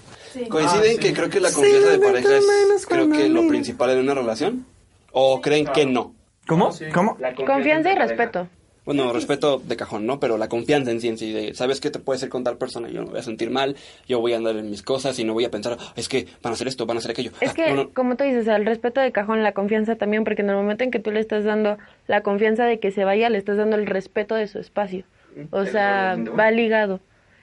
[0.49, 4.01] ¿Coinciden Ah, que creo que la confianza de pareja es creo que lo principal en
[4.01, 4.67] una relación?
[5.13, 6.16] ¿O creen que no?
[6.47, 6.73] ¿Cómo?
[6.73, 6.87] Sí.
[6.93, 7.17] ¿Cómo?
[7.47, 8.49] Confianza y respeto.
[8.85, 10.21] Bueno, respeto de cajón, ¿no?
[10.21, 12.57] Pero la confianza en sí, en sí, de, ¿sabes qué te puede ser con tal
[12.57, 12.87] persona?
[12.89, 13.75] Yo no me voy a sentir mal,
[14.07, 16.27] yo voy a andar en mis cosas y no voy a pensar, "Ah, es que
[16.41, 17.33] van a hacer esto, van a hacer aquello.
[17.41, 17.91] Es Ah, que, no, no.
[17.93, 20.93] como tú dices, el respeto de cajón, la confianza también, porque en el momento en
[20.93, 23.87] que tú le estás dando la confianza de que se vaya, le estás dando el
[23.87, 25.05] respeto de su espacio.
[25.51, 27.01] O sea, va ligado.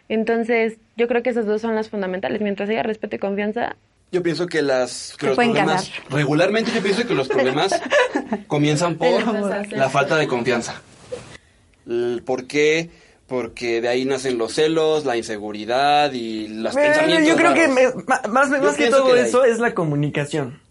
[0.07, 2.41] Entonces, yo creo que esas dos son las fundamentales.
[2.41, 3.75] Mientras haya respeto y confianza,
[4.13, 6.03] Yo pienso que las que los problemas casar.
[6.11, 7.81] regularmente yo pienso que los problemas
[8.47, 9.09] comienzan por
[9.71, 10.81] la falta de confianza.
[12.25, 12.89] ¿Por qué?
[13.27, 17.27] Porque de ahí nacen los celos, la inseguridad y los Eh, pensamientos.
[17.27, 20.61] yo creo que me- más, más que todo que eso es la comunicación.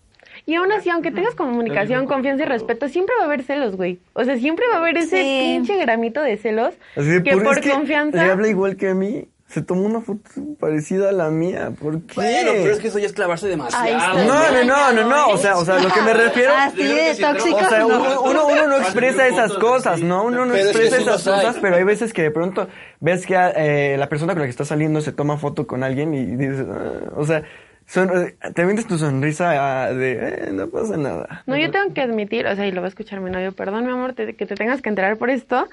[0.47, 4.01] Y aún así, aunque tengas comunicación, confianza y respeto, siempre va a haber celos, güey.
[4.13, 5.41] O sea, siempre va a haber ese Sí.
[5.41, 8.25] pinche gramito de celos Así de, que por, por es que confianza...
[8.25, 9.25] Le habla igual que a mí.
[9.53, 10.23] Se tomó una foto
[10.59, 11.73] parecida a la mía.
[11.79, 12.15] ¿Por qué?
[12.15, 14.25] Bueno, pero es que eso ya es clavarse demasiado.
[14.25, 15.29] No, no, no, no, no.
[15.29, 16.55] O sea, o sea, lo que me refiero.
[16.57, 17.57] Así de tóxico.
[17.57, 17.87] O sea, no.
[17.87, 20.25] uno, uno, uno no expresa esas cosas, ¿no?
[20.25, 22.67] Uno no expresa esas cosas, pero hay veces que de pronto
[23.01, 26.15] ves que eh, la persona con la que está saliendo se toma foto con alguien
[26.15, 27.43] y dices, ah, o sea,
[27.87, 31.43] son, eh, te vendes tu sonrisa ah, de, eh, no pasa nada.
[31.47, 33.87] No, yo tengo que admitir, o sea, y lo va a escuchar mi novio, perdón,
[33.87, 35.69] mi amor, te- que te tengas que enterar por esto,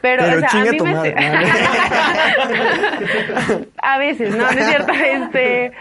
[0.00, 0.94] pero, Pero o sea, a mí tu me...
[0.94, 1.14] madre,
[3.82, 5.72] a veces, no, no es cierto, este...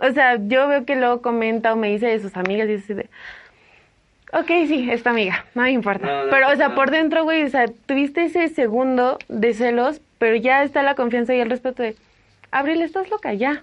[0.00, 2.84] O sea, yo veo que luego comenta o me dice de sus amigas y es
[2.84, 3.08] así de...
[4.32, 6.06] Ok, sí, es tu amiga, no me importa.
[6.06, 6.74] No, no, pero, o sea, no.
[6.74, 11.34] por dentro, güey, o sea, tuviste ese segundo de celos, pero ya está la confianza
[11.34, 11.96] y el respeto de...
[12.50, 13.62] Abril, estás loca, ya.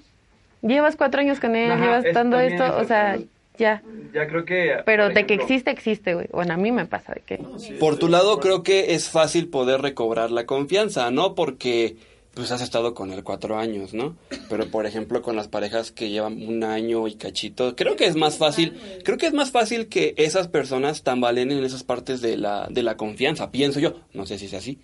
[0.65, 3.17] Llevas cuatro años con él, Ajá, llevas también, esto, o sea,
[3.58, 3.84] ya.
[4.13, 4.78] Ya creo que...
[4.86, 6.28] Pero de que existe, existe, güey.
[6.32, 7.38] Bueno, a mí me pasa de que...
[7.80, 11.36] Por tu lado, creo que es fácil poder recobrar la confianza, ¿no?
[11.36, 11.97] Porque
[12.34, 14.17] pues has estado con él cuatro años, ¿no?
[14.49, 18.17] Pero por ejemplo con las parejas que llevan un año y cachito, creo que es
[18.17, 22.36] más fácil, creo que es más fácil que esas personas tambalen en esas partes de
[22.36, 24.78] la, de la confianza, pienso yo, no sé si es así.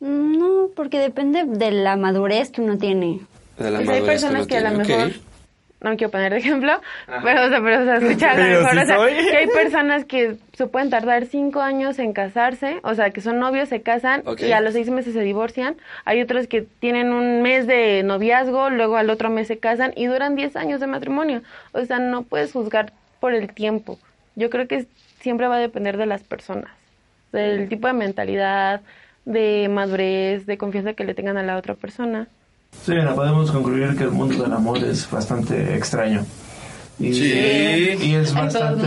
[0.00, 3.20] No, porque depende de la madurez que uno tiene.
[3.60, 5.12] De la Pues hay personas que a lo mejor...
[5.82, 8.42] No me quiero poner de ejemplo, pero, o sea, pero, o sea, escucha, a lo
[8.42, 9.12] mejor, o sea, soy.
[9.14, 13.38] que hay personas que se pueden tardar cinco años en casarse, o sea, que son
[13.38, 15.76] novios, se casan y a los seis meses se divorcian.
[16.04, 20.04] Hay otros que tienen un mes de noviazgo, luego al otro mes se casan y
[20.04, 21.40] duran diez años de matrimonio.
[21.72, 23.98] O sea, no puedes juzgar por el tiempo.
[24.36, 24.86] Yo creo que
[25.20, 26.70] siempre va a depender de las personas,
[27.32, 28.82] del tipo de mentalidad,
[29.24, 32.28] de madurez, de confianza que le tengan a la otra persona.
[32.84, 36.24] Sí, bueno, podemos concluir que el mundo del amor es bastante extraño.
[36.98, 37.98] Y, Sí.
[38.02, 38.86] y es bastante...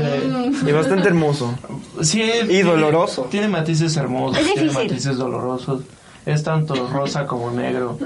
[0.68, 1.58] Y bastante hermoso.
[2.02, 3.24] Sí, Y tiene- doloroso.
[3.30, 5.82] Tiene matices hermosos, Es tiene matices dolorosos.
[6.26, 7.98] Es tanto rosa como negro.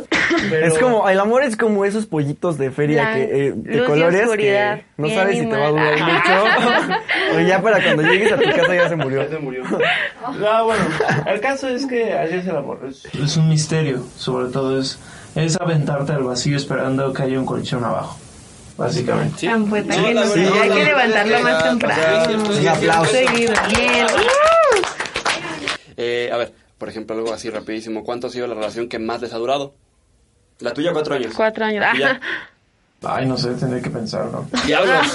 [0.49, 4.27] Pero- Es como, el amor es como esos pollitos de feria que, eh, de colores
[4.31, 6.95] que no sabes si te va a durar mucho.
[7.37, 9.29] o ya para cuando llegues a tu casa ya se murió.
[9.29, 9.63] Se murió.
[9.65, 10.83] No, bueno,
[11.27, 12.79] el caso es que así es el amor.
[12.89, 14.97] Es, es un misterio, sobre todo es,
[15.45, 18.17] es aventarte al vacío esperando que haya un colchón abajo,
[18.77, 19.39] básicamente.
[19.39, 19.47] Sí.
[19.47, 22.01] Tan fuerte No, no, verdad, hay que levantarlo más temprano.
[22.01, 23.11] o sea, sí, sí, Un sí, aplauso.
[23.11, 23.25] sí, sí.
[23.27, 23.53] Seguido.
[23.75, 24.07] Bien.
[25.97, 28.03] Eh, a ver, por ejemplo, algo así rapidísimo.
[28.03, 29.73] ¿Cuánto ha sido la relación que más les ha durado?
[30.59, 31.33] La tuya, cuatro años.
[31.35, 31.85] Cuatro años.
[33.03, 34.45] Ay, no sé, tendré que pensarlo.
[34.65, 35.07] Diablos.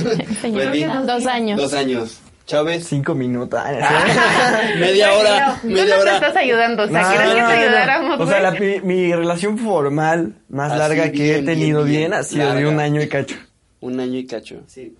[0.44, 1.60] Wendy, Dos años.
[1.60, 2.20] Dos años.
[2.46, 3.60] Chávez, Cinco minutos.
[4.78, 6.14] media hora, No media nos hora.
[6.14, 7.62] estás ayudando, o sea, No, ¿quieres que no, te no, no.
[7.66, 8.20] ayudáramos?
[8.20, 12.10] O sea, la- mi, mi relación formal más Así larga que he tenido bien, bien,
[12.10, 13.36] bien ha sido de un año y cacho.
[13.80, 14.60] Un año y cacho.
[14.66, 14.96] Sí.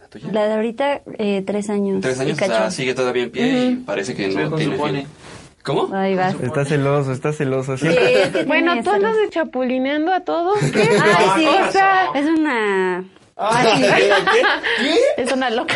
[0.00, 0.28] ¿La tuya?
[0.32, 2.00] La de ahorita, eh, tres años.
[2.02, 4.76] Tres y años, o sea, sigue todavía en pie y parece que Sí, no tiene
[4.76, 4.98] supone.
[5.00, 5.08] fin.
[5.62, 5.94] ¿Cómo?
[5.94, 6.34] Ahí vas.
[6.42, 7.76] Está celoso, está celoso.
[7.78, 7.86] Sí,
[8.46, 10.58] Bueno, tú andas chapulineando a todos.
[10.72, 10.80] ¿Qué?
[11.00, 11.46] Ay, sí.
[11.46, 13.04] O sea, Es una...
[15.16, 15.74] Es una loca.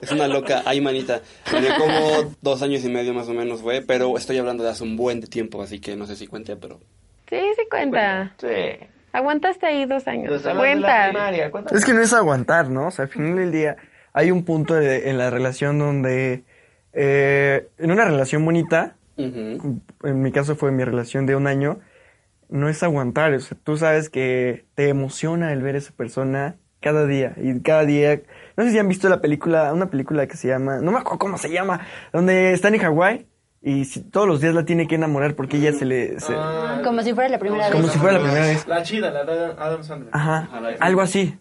[0.00, 1.20] Es una loca, ay manita.
[1.50, 4.84] Tiene como dos años y medio más o menos fue, pero estoy hablando de hace
[4.84, 6.80] un buen tiempo, así que no sé si cuente, pero...
[7.28, 8.34] sí, sí cuenta.
[8.38, 8.86] Sí.
[9.12, 10.30] Aguantaste ahí dos años.
[10.30, 11.04] Los años de la Cuenta.
[11.10, 11.74] primaria, cuenta.
[11.74, 12.88] Es que no es aguantar, ¿no?
[12.88, 13.76] O sea, al final del día
[14.12, 16.44] hay un punto de- en la relación donde,
[16.92, 21.78] eh, en una relación bonita, en mi caso fue mi relación de un año,
[22.48, 23.32] no es aguantar.
[23.34, 27.34] O sea, tú sabes que te emociona el ver a esa persona cada día.
[27.36, 28.20] Y cada día,
[28.56, 31.18] no sé si han visto la película, una película que se llama, no me acuerdo
[31.18, 31.80] cómo se llama,
[32.12, 33.26] donde están en Hawái
[33.62, 36.20] y si- todos los días la tiene que enamorar porque ella se le...
[36.20, 37.92] se- Ah, Como si fuera la primera como vez.
[37.92, 38.66] si fuera la primera vez.
[38.68, 40.10] La chida, la de Adam Sandler.
[40.12, 41.36] Ajá, algo así.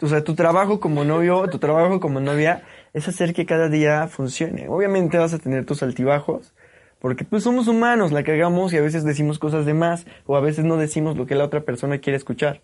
[0.00, 4.06] O sea, tu trabajo como novio, tu trabajo como novia es hacer que cada día
[4.06, 4.68] funcione.
[4.68, 6.54] Obviamente vas a tener tus altibajos,
[7.00, 10.40] porque pues somos humanos, la cagamos y a veces decimos cosas de más, o a
[10.40, 12.62] veces no decimos lo que la otra persona quiere escuchar.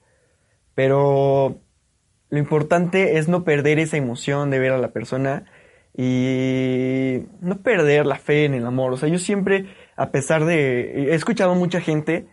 [0.75, 1.61] Pero
[2.31, 5.45] lo importante es no perder esa emoción de ver a la persona
[5.97, 8.93] y no perder la fe en el amor.
[8.93, 9.67] O sea, yo siempre,
[9.97, 11.11] a pesar de...
[11.11, 12.27] He escuchado mucha gente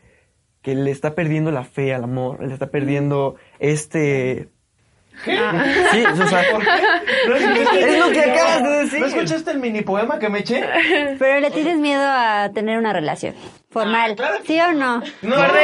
[0.64, 4.50] que le está perdiendo la fe al amor, le está perdiendo este...
[5.24, 9.00] Sí, o sea, es lo que acabas de decir.
[9.00, 10.67] ¿No escuchaste el mini poema que me eché?
[11.19, 13.36] Pero le tienes miedo a tener una relación
[13.72, 15.02] formal, ¿sí o no?
[15.22, 15.62] No, dentro.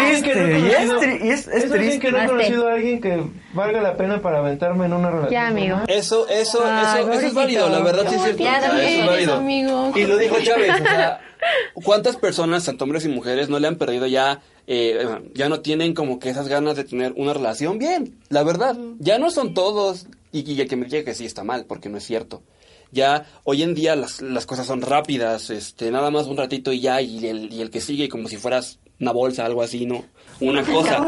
[0.00, 2.68] Y es triste, y es, tri- y es- es Es triste que no he conocido
[2.68, 5.32] a alguien que valga la pena para aventarme en una relación.
[5.32, 5.80] Ya, amigo.
[5.88, 8.42] Eso, eso, Ay, eso, eso es válido, la verdad sí es cierto.
[8.42, 9.34] Ya, o sea, es válido.
[9.34, 9.92] amigo.
[9.96, 11.20] Y lo dijo Chávez, o sea,
[11.74, 15.92] ¿cuántas personas, tanto hombres y mujeres, no le han perdido ya, eh, ya no tienen
[15.94, 18.14] como que esas ganas de tener una relación bien?
[18.28, 21.42] La verdad, ya no son todos, y, y el que me diga que sí está
[21.42, 22.42] mal, porque no es cierto.
[22.92, 26.80] Ya hoy en día las, las cosas son rápidas, este, nada más un ratito y
[26.80, 30.04] ya, y el, y el que sigue como si fueras una bolsa, algo así, ¿no?
[30.40, 31.04] Una cosa.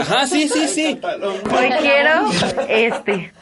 [0.00, 2.30] Ajá, sí, sí, sí, Hoy quiero
[2.68, 3.32] este.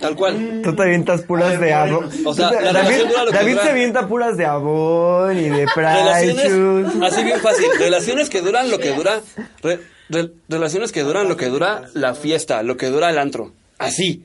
[0.00, 0.60] tal cual.
[0.62, 2.08] Tú te avientas puras de Avon.
[2.24, 3.64] O sea, la David, dura lo que David dura.
[3.64, 6.44] se avienta puras de Avon y de Relaciones,
[6.92, 9.20] Price así bien fácil, relaciones que duran lo que dura,
[9.62, 13.52] re- re- relaciones que duran lo que dura la fiesta, lo que dura el antro,
[13.78, 14.24] así.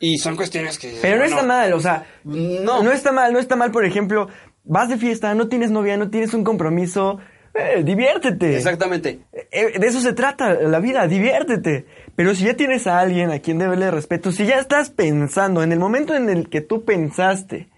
[0.00, 0.98] Y son cuestiones que...
[1.00, 2.82] Pero no bueno, está mal, o sea, No.
[2.82, 4.28] no está mal, no está mal, por ejemplo,
[4.64, 7.18] vas de fiesta, no tienes novia, no tienes un compromiso,
[7.52, 8.56] eh, diviértete.
[8.56, 9.20] Exactamente.
[9.52, 11.84] Eh, de eso se trata la vida, diviértete.
[12.16, 15.70] Pero si ya tienes a alguien a quien deberle respeto, si ya estás pensando, en
[15.72, 17.68] el momento en el que tú pensaste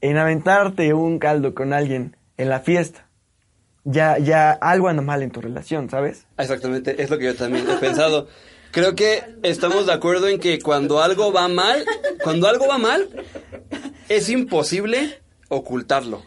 [0.00, 3.08] en aventarte un caldo con alguien en la fiesta,
[3.82, 6.26] ya, ya algo anda mal en tu relación, ¿sabes?
[6.36, 8.28] Exactamente, es lo que yo también he pensado.
[8.70, 11.84] Creo que estamos de acuerdo en que cuando algo va mal,
[12.22, 13.08] cuando algo va mal,
[14.08, 16.22] es imposible ocultarlo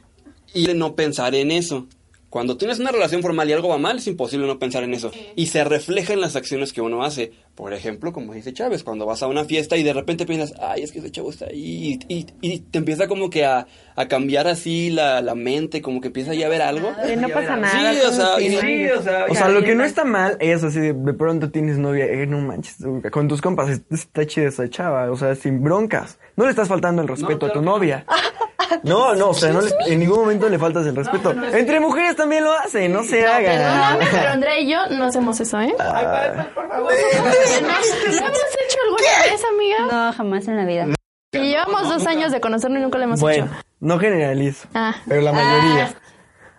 [0.54, 1.88] y no pensar en eso.
[2.32, 5.12] Cuando tienes una relación formal y algo va mal, es imposible no pensar en eso.
[5.36, 7.34] Y se refleja en las acciones que uno hace.
[7.56, 10.82] Por ejemplo, como dice Chávez, cuando vas a una fiesta y de repente piensas, ay,
[10.82, 12.00] es que ese chavo está ahí.
[12.08, 13.67] Y, y- y te empieza como que a,
[13.98, 16.94] a cambiar así la, la mente, como que empieza ya a ver algo.
[17.06, 17.91] Eh, no pasa nada.
[17.94, 18.62] Sí, o sea, bien.
[18.62, 21.52] sí, o sea, O sea, lo que no está mal es así, de, de pronto
[21.52, 22.78] tienes novia, eh, no manches,
[23.12, 26.17] con tus compas, es- está chida esa chava, o sea, sin broncas.
[26.38, 28.06] No le estás faltando el respeto a tu novia.
[28.08, 28.15] No,
[28.84, 31.32] no, o sea, no le- en ningún momento le faltas el respeto.
[31.54, 34.32] Entre mujeres también lo hacen, no se Perdóname, pero hagan.
[34.34, 35.74] Andrea y yo no hacemos eso, ¿eh?
[35.78, 39.78] ¿No hemos hecho alguna vez, amiga?
[39.92, 40.88] No, jamás en la vida.
[41.34, 43.56] Y llevamos dos años de conocernos y nunca lo hemos Bueno, hecho.
[43.80, 44.96] no generalizo, Ah.
[45.08, 45.94] pero la mayoría.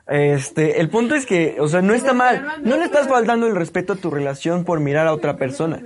[0.08, 2.46] Este, el punto es que, o sea, no está mal.
[2.62, 5.80] No le estás faltando el respeto a tu relación por mirar a otra persona.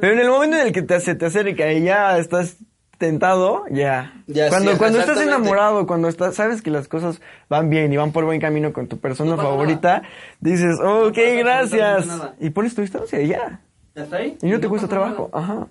[0.00, 2.56] Pero en el momento en el que te, se te acerca y ya estás
[2.98, 4.22] tentado, ya.
[4.26, 7.96] Ya, cuando sí, cuando estás enamorado, cuando estás, sabes que las cosas van bien y
[7.96, 10.02] van por buen camino con tu persona favorita,
[10.40, 12.06] dices, ok, gracias.
[12.40, 13.60] Y pones tu distancia y ya.
[13.94, 14.36] ¿Ya está ahí?
[14.42, 15.30] Y no te cuesta trabajo.
[15.32, 15.68] Ajá.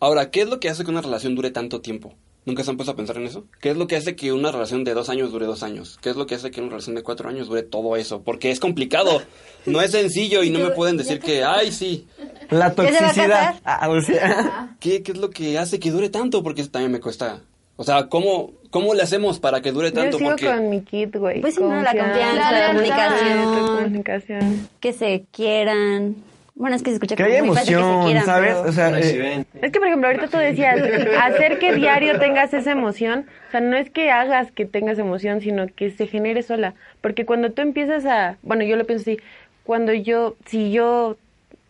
[0.00, 2.14] Ahora, ¿qué es lo que hace que una relación dure tanto tiempo?
[2.48, 3.44] ¿Nunca se han puesto a pensar en eso?
[3.60, 5.98] ¿Qué es lo que hace que una relación de dos años dure dos años?
[6.00, 8.22] ¿Qué es lo que hace que una relación de cuatro años dure todo eso?
[8.22, 9.20] Porque es complicado,
[9.66, 12.06] no es sencillo y no me pueden decir que, ay, sí.
[12.48, 14.40] La ¿Ya se va a toxicidad.
[14.46, 16.42] Ah, ¿Qué, qué es lo que hace que dure tanto?
[16.42, 17.42] Porque eso también me cuesta.
[17.76, 20.16] O sea, ¿cómo, cómo le hacemos para que dure Yo tanto?
[20.16, 21.42] sigo Porque con mi kit, güey.
[21.42, 23.76] Pues no, la confianza, la comunicación.
[23.76, 24.68] comunicación.
[24.80, 26.16] Que se quieran.
[26.58, 28.54] Bueno, es que se escucha que como haya muy fácil que se emoción, quieran, ¿sabes?
[28.56, 29.44] pero- O sea, eh.
[29.62, 30.76] Es que, por ejemplo, ahorita tú decías,
[31.22, 35.40] hacer que diario tengas esa emoción, o sea, no es que hagas que tengas emoción,
[35.40, 36.74] sino que se genere sola.
[37.00, 39.20] Porque cuando tú empiezas a, bueno, yo lo pienso así,
[39.62, 41.16] cuando yo, si yo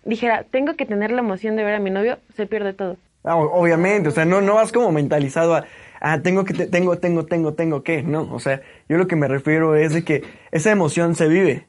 [0.07, 2.97] dijera, tengo que tener la emoción de ver a mi novio, se pierde todo.
[3.25, 5.67] Ah, obviamente, o sea, no, no vas como mentalizado a,
[6.01, 9.17] ah, tengo que, te- tengo, tengo, tengo, tengo que, no, o sea, yo lo que
[9.17, 11.67] me refiero es de que esa emoción se vive.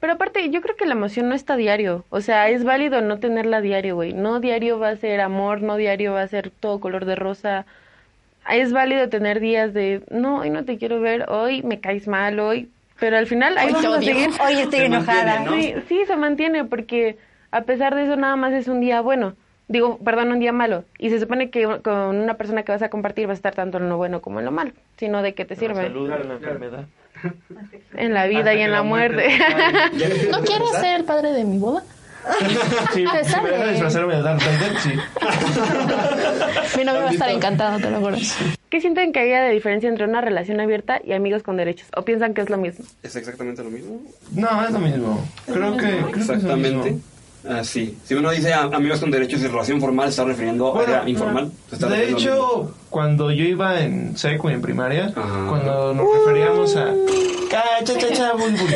[0.00, 2.04] Pero aparte, yo creo que la emoción no está diario.
[2.08, 4.14] O sea, es válido no tenerla diario, güey.
[4.14, 7.66] No diario va a ser amor, no diario va a ser todo color de rosa.
[8.50, 12.40] Es válido tener días de, no, hoy no te quiero ver, hoy me caes mal,
[12.40, 12.70] hoy.
[12.98, 14.14] Pero al final ahí Hoy te vamos a odio.
[14.14, 14.30] seguir.
[14.46, 15.44] Hoy estoy enojada.
[15.50, 17.16] Sí, sí, se mantiene porque
[17.50, 19.34] a pesar de eso nada más es un día bueno.
[19.68, 20.84] Digo, perdón, un día malo.
[20.98, 23.78] Y se supone que con una persona que vas a compartir va a estar tanto
[23.78, 24.72] en lo bueno como en lo malo.
[24.96, 26.84] Sino de qué te La sirve salud, la enfermedad.
[27.96, 29.28] En la vida Hasta y en la muerte.
[30.30, 31.82] ¿No quieres ser el padre de mi boda?
[32.92, 34.92] Sí, si me sí.
[36.76, 38.16] Mi novio va a estar encantado, te lo juro.
[38.68, 41.88] ¿Qué sienten que haya de diferencia entre una relación abierta y amigos con derechos?
[41.96, 42.84] ¿O piensan que es lo mismo?
[43.02, 44.00] ¿Es exactamente lo mismo?
[44.32, 45.26] No, es lo mismo.
[45.46, 46.90] Creo que, creo que es lo Exactamente.
[46.90, 47.00] mismo.
[47.48, 47.96] Ah, sí.
[48.04, 51.50] Si uno dice amigos con derechos y relación formal, está refiriendo Bueno, a informal.
[51.70, 55.46] De hecho, cuando yo iba en seco y en primaria, Ajá.
[55.48, 56.90] cuando nos referíamos a...
[57.52, 58.74] Ah, cha, cha, cha, bul, bul.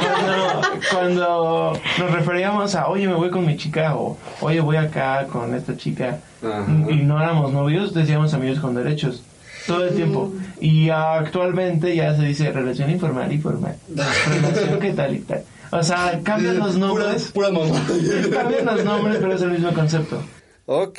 [0.00, 5.26] Cuando, cuando nos referíamos a, oye, me voy con mi chica, o oye, voy acá
[5.26, 6.66] con esta chica, Ajá.
[6.88, 9.22] y no éramos novios, decíamos amigos con derechos.
[9.66, 10.32] Todo el tiempo.
[10.60, 13.76] Y actualmente ya se dice relación informal y formal.
[13.94, 15.44] Relación que tal y tal.
[15.72, 17.30] O sea, cambian los nombres.
[17.32, 17.80] Pura, pura mamá.
[18.32, 20.22] Cambian los nombres, pero es el mismo concepto.
[20.66, 20.98] ok.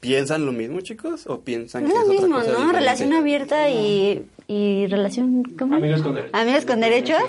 [0.00, 1.26] ¿Piensan lo mismo, chicos?
[1.26, 2.56] ¿O piensan Es que lo es otra mismo, cosa ¿no?
[2.58, 2.78] diferente?
[2.78, 5.42] Relación abierta y, y relación...
[5.58, 5.76] ¿Cómo?
[5.76, 6.38] Amigos con derechos.
[6.38, 7.22] Amigos con derechos.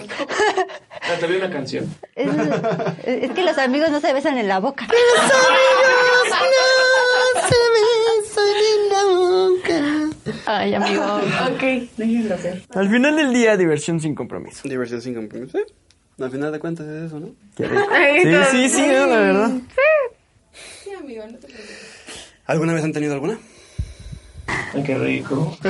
[1.01, 1.86] Ah, vi una canción.
[2.15, 2.28] Es,
[3.05, 4.86] es que los amigos no se besan en la boca.
[10.45, 11.03] Ay, amigo.
[11.03, 11.63] Ok.
[12.76, 14.67] Al final del día, diversión sin compromiso.
[14.67, 15.57] Diversión sin compromiso.
[15.57, 15.63] Sí.
[16.20, 17.28] Al final de cuentas es eso, ¿no?
[17.57, 17.76] Rico.
[17.91, 19.51] Ay, Sí, todo- sí, sí, no, la verdad.
[22.45, 23.38] ¿Alguna vez han tenido alguna?
[24.74, 25.57] Ay, qué rico.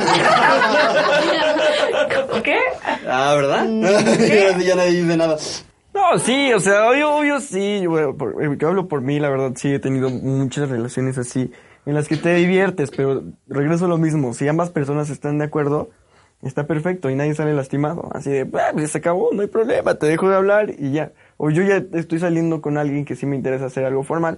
[2.44, 2.58] ¿Qué?
[3.08, 3.66] Ah, ¿verdad?
[3.66, 3.82] Mm.
[4.62, 5.38] ya, nadie dice nada.
[5.94, 7.80] No, sí, o sea, obvio, obvio sí.
[7.84, 11.18] Yo, bueno, por- eh, yo hablo por mí, la verdad, sí, he tenido muchas relaciones
[11.18, 11.52] así
[11.86, 14.34] en las que te diviertes, pero regreso a lo mismo.
[14.34, 15.90] Si ambas personas están de acuerdo,
[16.46, 18.10] está perfecto y nadie sale lastimado.
[18.14, 21.12] Así de, "Ah, pues se acabó, no hay problema, te dejo de hablar y ya.
[21.38, 24.38] O yo ya estoy saliendo con alguien que sí me interesa hacer algo formal.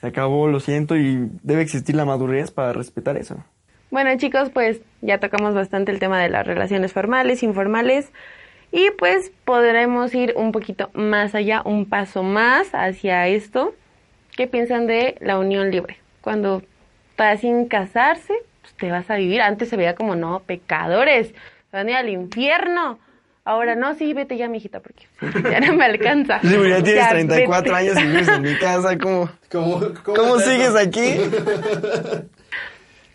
[0.00, 3.42] Se acabó, lo siento, y debe existir la madurez para respetar eso.
[3.90, 8.10] Bueno, chicos, pues ya tocamos bastante el tema de las relaciones formales, informales.
[8.72, 13.72] Y pues podremos ir un poquito más allá, un paso más hacia esto.
[14.36, 15.98] ¿Qué piensan de la unión libre?
[16.20, 16.62] Cuando
[17.10, 18.34] estás sin casarse,
[18.64, 19.42] pues te vas a vivir.
[19.42, 22.98] Antes se veía como, no, pecadores, se van a ir al infierno.
[23.44, 25.04] Ahora no, sí, vete ya, mijita, porque
[25.50, 26.40] ya no me alcanza.
[26.40, 27.74] Sí, pero ya tienes 34 vete.
[27.74, 31.14] años y vives en mi casa, ¿cómo, ¿Cómo, cómo es sigues aquí?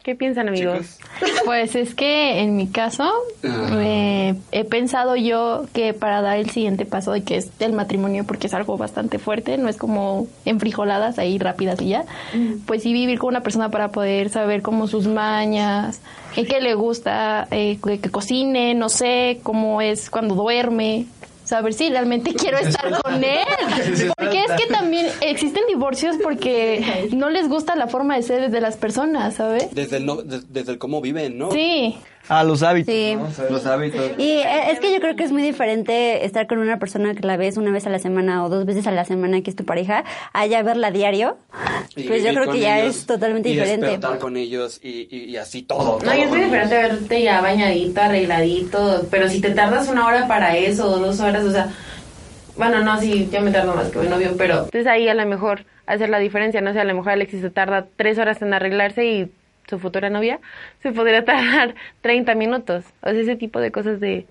[0.03, 0.97] ¿Qué piensan, amigos?
[1.45, 3.11] Pues es que en mi caso
[3.43, 8.23] eh, he pensado yo que para dar el siguiente paso de que es el matrimonio
[8.23, 12.05] porque es algo bastante fuerte, no es como en frijoladas ahí rápidas y ya,
[12.65, 15.99] pues sí vivir con una persona para poder saber como sus mañas,
[16.35, 21.07] en qué le gusta, eh, que, que cocine, no sé, cómo es cuando duerme.
[21.43, 23.47] Saber si realmente quiero estar con él.
[24.17, 28.61] Porque es que también existen divorcios porque no les gusta la forma de ser de
[28.61, 29.73] las personas, ¿sabes?
[29.73, 31.51] Desde el, no- de- desde el cómo viven, ¿no?
[31.51, 31.97] Sí.
[32.27, 32.93] A los hábitos.
[32.93, 33.15] Sí.
[33.15, 33.27] ¿no?
[33.49, 34.11] Los hábitos.
[34.19, 37.25] Y eh, es que yo creo que es muy diferente estar con una persona que
[37.25, 39.55] la ves una vez a la semana o dos veces a la semana que es
[39.55, 41.37] tu pareja, a ya verla diario.
[41.95, 43.87] Y Pues yo creo que ya es totalmente y diferente.
[43.87, 45.97] despertar con ellos y, y, y así todo.
[46.05, 50.27] No, y es muy diferente verte ya bañadito, arregladito, pero si te tardas una hora
[50.27, 51.73] para eso o dos horas, o sea,
[52.59, 55.25] bueno, no, sí, yo me tardo más que mi novio, pero entonces ahí a lo
[55.25, 58.53] mejor hacer la diferencia, no sé, a lo mejor Alexis se tarda tres horas en
[58.53, 59.31] arreglarse y
[59.67, 60.39] su futura novia
[60.83, 64.25] se podría tardar 30 minutos, o sea, ese tipo de cosas de,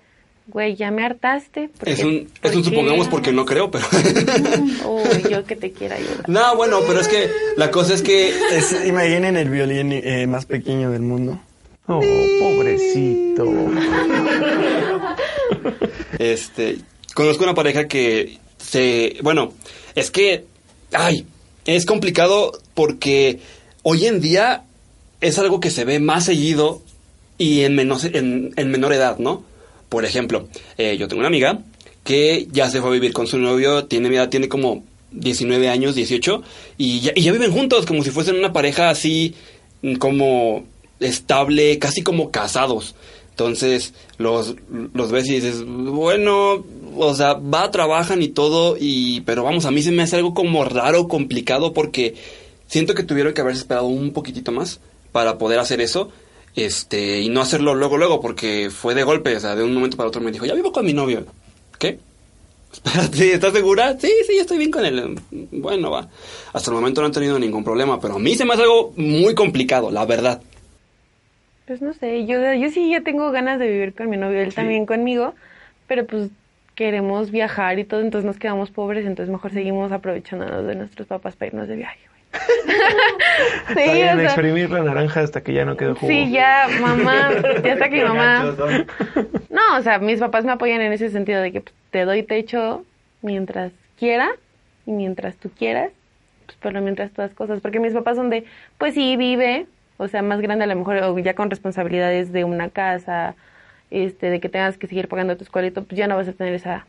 [0.47, 1.69] güey, ya me hartaste.
[1.77, 3.83] ¿por Es un, es un supongamos porque no creo, pero...
[4.87, 6.27] Uy, yo que te quiera ayudar.
[6.29, 8.29] no, bueno, pero es que la cosa es que...
[8.51, 11.39] Es- imaginen el violín eh, más pequeño del mundo.
[11.91, 12.01] Oh,
[12.41, 13.45] pobrecito.
[16.19, 16.77] Este,
[17.19, 19.51] conozco una pareja que se, bueno,
[19.93, 20.45] es que,
[20.93, 21.25] ay,
[21.65, 23.39] es complicado porque
[23.83, 24.63] hoy en día
[25.19, 26.81] es algo que se ve más seguido
[27.37, 29.43] y en, menos, en, en menor edad, ¿no?
[29.89, 30.47] Por ejemplo,
[30.77, 31.59] eh, yo tengo una amiga
[32.05, 35.95] que ya se fue a vivir con su novio, tiene, mira, tiene como 19 años,
[35.95, 36.41] 18,
[36.77, 39.35] y ya, y ya viven juntos como si fuesen una pareja así
[39.81, 40.63] mm, como
[41.01, 42.95] estable, casi como casados.
[43.39, 44.55] Entonces los,
[44.93, 46.65] los ves y dices, bueno,
[46.97, 50.33] o sea, va, trabajan y todo, y, pero vamos, a mí se me hace algo
[50.33, 52.15] como raro, complicado, porque
[52.67, 54.81] siento que tuvieron que haberse esperado un poquitito más
[55.13, 56.09] para poder hacer eso,
[56.53, 59.95] este, y no hacerlo luego, luego, porque fue de golpe, o sea, de un momento
[59.95, 61.25] para otro me dijo, ya vivo con mi novio.
[61.77, 61.97] ¿Qué?
[63.21, 63.97] ¿estás segura?
[63.97, 65.17] Sí, sí, estoy bien con él.
[65.31, 66.09] Bueno, va.
[66.51, 68.91] Hasta el momento no han tenido ningún problema, pero a mí se me hace algo
[68.97, 70.41] muy complicado, la verdad.
[71.69, 74.55] Pues no sé, yo, yo sí ya tengo ganas de vivir con mi novio, él
[74.55, 75.35] también conmigo,
[75.85, 76.31] pero pues
[76.73, 81.35] queremos viajar y todo, entonces nos quedamos pobres, entonces mejor seguimos aprovechándonos de nuestros papás
[81.35, 82.41] para irnos de viaje, güey.
[83.67, 86.11] sí, Está bien, o sea, exprimir la naranja hasta que ya no quede jugo.
[86.11, 87.29] sí, ya, mamá,
[87.63, 88.55] ya está que mi mamá...
[89.51, 92.23] No, o sea, mis papás me apoyan en ese sentido de que pues, te doy
[92.23, 92.83] techo
[93.21, 94.31] mientras quiera
[94.87, 95.91] y mientras tú quieras,
[96.47, 98.45] pues pero mientras todas cosas, porque mis papás son de,
[98.79, 99.67] pues sí, vive,
[99.99, 103.35] o sea, más grande a lo mejor, o ya con responsabilidades de una casa,
[103.91, 106.53] este, de que tengas que seguir pagando tu todo, pues ya no vas a tener
[106.55, 106.87] esa,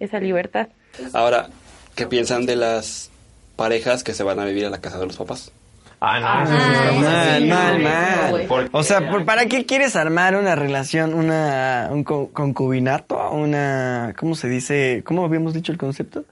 [0.00, 0.68] esa libertad.
[1.12, 1.46] Ahora,
[1.94, 3.10] ¿qué piensan de las
[3.56, 5.52] parejas que se van a vivir a la casa de los papás.
[5.98, 7.82] Ah, no, eso sí está Mal, mal.
[7.82, 8.46] mal, no, güey.
[8.48, 8.68] mal.
[8.72, 13.30] O sea, ¿por- ¿para qué quieres armar una relación, una, un co- concubinato?
[13.30, 15.02] Una, ¿cómo se dice?
[15.06, 16.24] ¿Cómo habíamos dicho el concepto?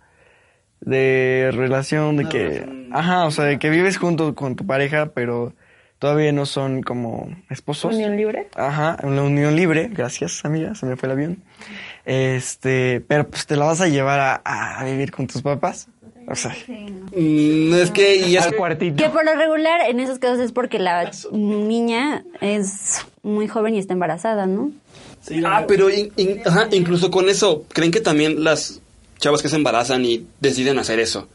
[0.80, 4.66] De relación de Una que, relación- ajá, o sea, de que vives junto con tu
[4.66, 5.54] pareja, pero
[6.04, 7.94] todavía no son como esposos.
[7.94, 8.48] ¿Unión libre?
[8.56, 11.42] Ajá, una unión libre, gracias amiga, se me fue el avión.
[12.04, 15.88] Este, pero pues te la vas a llevar a, a vivir con tus papás.
[16.28, 19.02] O sea, Mm, es que, y es Al cuartito.
[19.02, 23.78] Que por lo regular en esos casos es porque la niña es muy joven y
[23.78, 24.72] está embarazada, ¿no?
[25.46, 28.82] Ah, pero in- in- ajá, incluso con eso, ¿creen que también las
[29.18, 31.28] chavas que se embarazan y deciden hacer eso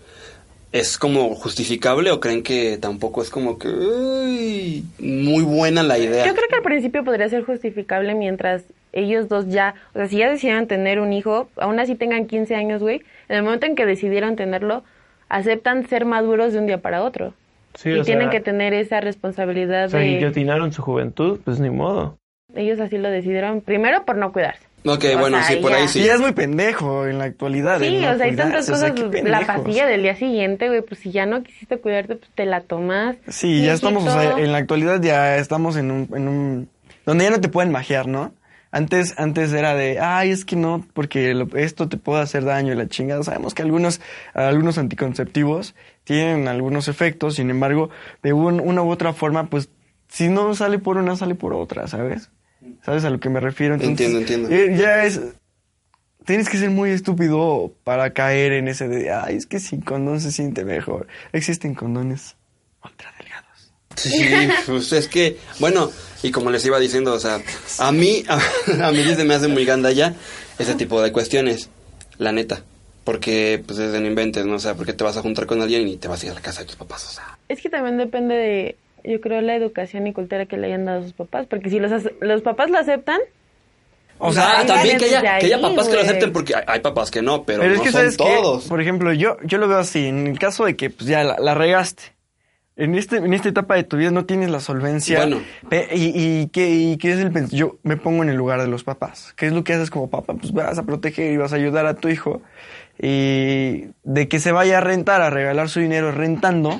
[0.71, 6.25] es como justificable o creen que tampoco es como que uy, muy buena la idea?
[6.25, 10.17] Yo creo que al principio podría ser justificable mientras ellos dos ya, o sea, si
[10.17, 13.75] ya decidieron tener un hijo, aún así tengan 15 años, güey, en el momento en
[13.75, 14.83] que decidieron tenerlo,
[15.27, 17.33] aceptan ser maduros de un día para otro.
[17.75, 20.07] Sí, y o tienen sea, que tener esa responsabilidad O sea, de...
[20.07, 22.17] guillotinaron su juventud, pues ni modo.
[22.55, 24.68] Ellos así lo decidieron, primero por no cuidarse.
[24.85, 25.77] Ok, O bueno, sea, sí, por ya.
[25.77, 26.03] ahí y sí.
[26.03, 27.79] ya es muy pendejo en la actualidad.
[27.79, 30.67] Sí, no o sea, hay tantas cuidarse, o sea, cosas, la pastilla del día siguiente,
[30.69, 33.17] güey, pues si ya no quisiste cuidarte, pues te la tomas.
[33.27, 36.69] Sí, ya estamos, o sea, en la actualidad ya estamos en un, en un,
[37.05, 38.33] donde ya no te pueden magiar, ¿no?
[38.71, 42.71] Antes, antes era de, ay, es que no, porque lo- esto te puede hacer daño
[42.71, 43.23] y la chingada.
[43.23, 43.99] Sabemos que algunos,
[44.35, 45.73] algunos anticonceptivos
[46.03, 47.89] tienen algunos efectos, sin embargo,
[48.23, 49.69] de un- una u otra forma, pues,
[50.07, 52.29] si no sale por una, sale por otra, ¿sabes?
[52.85, 53.75] ¿Sabes a lo que me refiero?
[53.75, 54.49] Entiendo, entiendo.
[54.49, 55.21] eh, ya es,
[56.25, 60.21] tienes que ser muy estúpido para caer en ese de, ay, es que sin condón
[60.21, 61.07] se siente mejor.
[61.33, 62.35] Existen condones
[62.83, 63.73] ultra delgados.
[63.95, 64.29] Sí,
[64.65, 65.91] pues es que, bueno,
[66.23, 67.41] y como les iba diciendo, o sea,
[67.79, 68.39] a mí, a,
[68.87, 70.13] a mí se me hace muy ganda ya
[70.57, 71.69] ese tipo de cuestiones,
[72.17, 72.63] la neta.
[73.05, 74.55] Porque, pues, desde no inventes, ¿no?
[74.55, 76.35] O sea, porque te vas a juntar con alguien y te vas a ir a
[76.35, 77.39] la casa de tus papás, o sea.
[77.47, 80.99] Es que también depende de, yo creo, la educación y cultura que le hayan dado
[80.99, 81.45] a sus papás.
[81.47, 81.91] Porque si los,
[82.21, 83.19] los papás lo aceptan,
[84.17, 86.63] O sea, ahí también que desde haya, que haya papás que lo acepten, porque hay,
[86.67, 88.67] hay papás que no, pero, Pero, es no que, son todos.
[88.67, 91.37] Por ejemplo, yo, yo lo veo así, en el caso de que pues, ya la,
[91.39, 92.03] la regaste.
[92.75, 95.17] En, este, en esta etapa de tu vida no tienes la solvencia.
[95.19, 95.41] Bueno.
[95.67, 98.67] Pe- y, y, ¿qué, y qué es el Yo me pongo en el lugar de
[98.67, 99.33] los papás.
[99.35, 100.33] ¿Qué es lo que haces como papá?
[100.35, 102.41] Pues vas a proteger y vas a ayudar a tu hijo.
[102.97, 106.79] Y de que se vaya a rentar, a regalar su dinero rentando,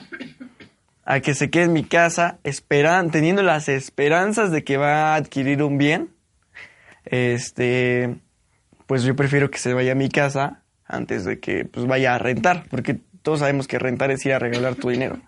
[1.10, 5.16] a que se quede en mi casa, esperan, teniendo las esperanzas de que va a
[5.16, 6.10] adquirir un bien.
[7.04, 8.16] Este,
[8.86, 12.20] pues yo prefiero que se vaya a mi casa antes de que pues vaya a
[12.20, 15.20] rentar, porque todos sabemos que rentar es ir a regalar tu dinero.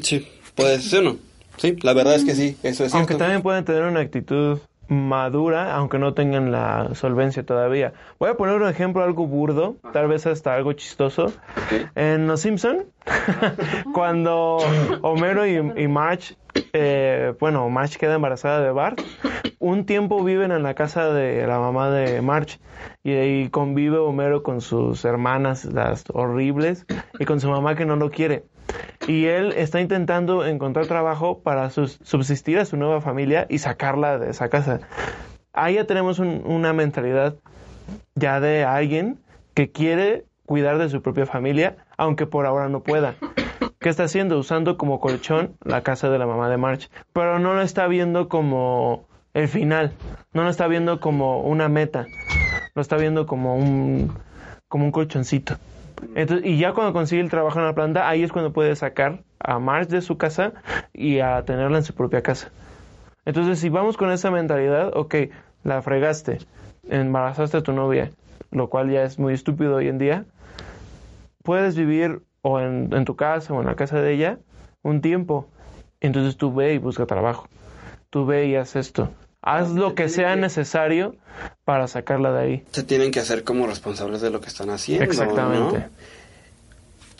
[0.00, 1.16] Sí, puede ser o no.
[1.58, 3.24] Sí, la verdad es que sí, eso es Aunque cierto.
[3.24, 4.58] también pueden tener una actitud
[4.88, 7.92] madura, aunque no tengan la solvencia todavía.
[8.18, 11.32] Voy a poner un ejemplo algo burdo, tal vez hasta algo chistoso.
[11.94, 12.86] En Los Simpson,
[13.94, 14.58] cuando
[15.02, 16.36] Homero y, y Marge,
[16.72, 19.00] eh, bueno, Marge queda embarazada de Bart,
[19.58, 22.58] un tiempo viven en la casa de la mamá de Marge
[23.02, 26.86] y ahí convive Homero con sus hermanas, las horribles,
[27.18, 28.44] y con su mamá que no lo quiere.
[29.06, 34.30] Y él está intentando encontrar trabajo para subsistir a su nueva familia y sacarla de
[34.30, 34.80] esa casa.
[35.52, 37.34] Ahí ya tenemos un- una mentalidad
[38.14, 39.18] ya de alguien
[39.54, 43.14] que quiere cuidar de su propia familia, aunque por ahora no pueda.
[43.80, 44.38] ¿Qué está haciendo?
[44.38, 46.90] Usando como colchón la casa de la mamá de March.
[47.12, 49.04] Pero no lo está viendo como
[49.34, 49.92] el final.
[50.32, 52.08] No lo está viendo como una meta.
[52.74, 54.12] Lo está viendo como un,
[54.68, 55.56] como un colchoncito.
[56.14, 59.22] Entonces, y ya cuando consigue el trabajo en la planta, ahí es cuando puede sacar
[59.38, 60.52] a Marge de su casa
[60.92, 62.50] y a tenerla en su propia casa.
[63.24, 65.14] Entonces, si vamos con esa mentalidad, ok,
[65.64, 66.38] la fregaste,
[66.88, 68.10] embarazaste a tu novia,
[68.50, 70.24] lo cual ya es muy estúpido hoy en día,
[71.42, 74.38] puedes vivir o en, en tu casa o en la casa de ella
[74.82, 75.48] un tiempo.
[76.00, 77.48] Entonces tú ve y busca trabajo.
[78.10, 79.10] Tú ve y haz esto.
[79.42, 81.14] Haz lo que sea necesario
[81.64, 82.62] para sacarla de ahí.
[82.72, 85.04] Se tienen que hacer como responsables de lo que están haciendo.
[85.04, 85.78] Exactamente.
[85.78, 85.84] ¿no?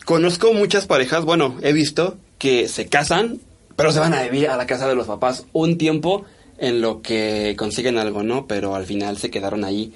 [0.05, 3.39] Conozco muchas parejas, bueno, he visto que se casan,
[3.75, 6.25] pero se van a vivir a la casa de los papás un tiempo
[6.57, 8.47] en lo que consiguen algo, ¿no?
[8.47, 9.93] Pero al final se quedaron ahí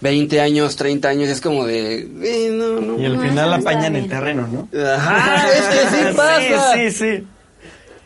[0.00, 1.98] 20 años, 30 años, es como de...
[2.22, 2.98] eh, no, no.
[3.00, 4.68] Y al No, final no apañan el terreno, ¿no?
[4.80, 6.72] Ajá, es que sí pasa.
[6.74, 7.26] Sí, sí, sí.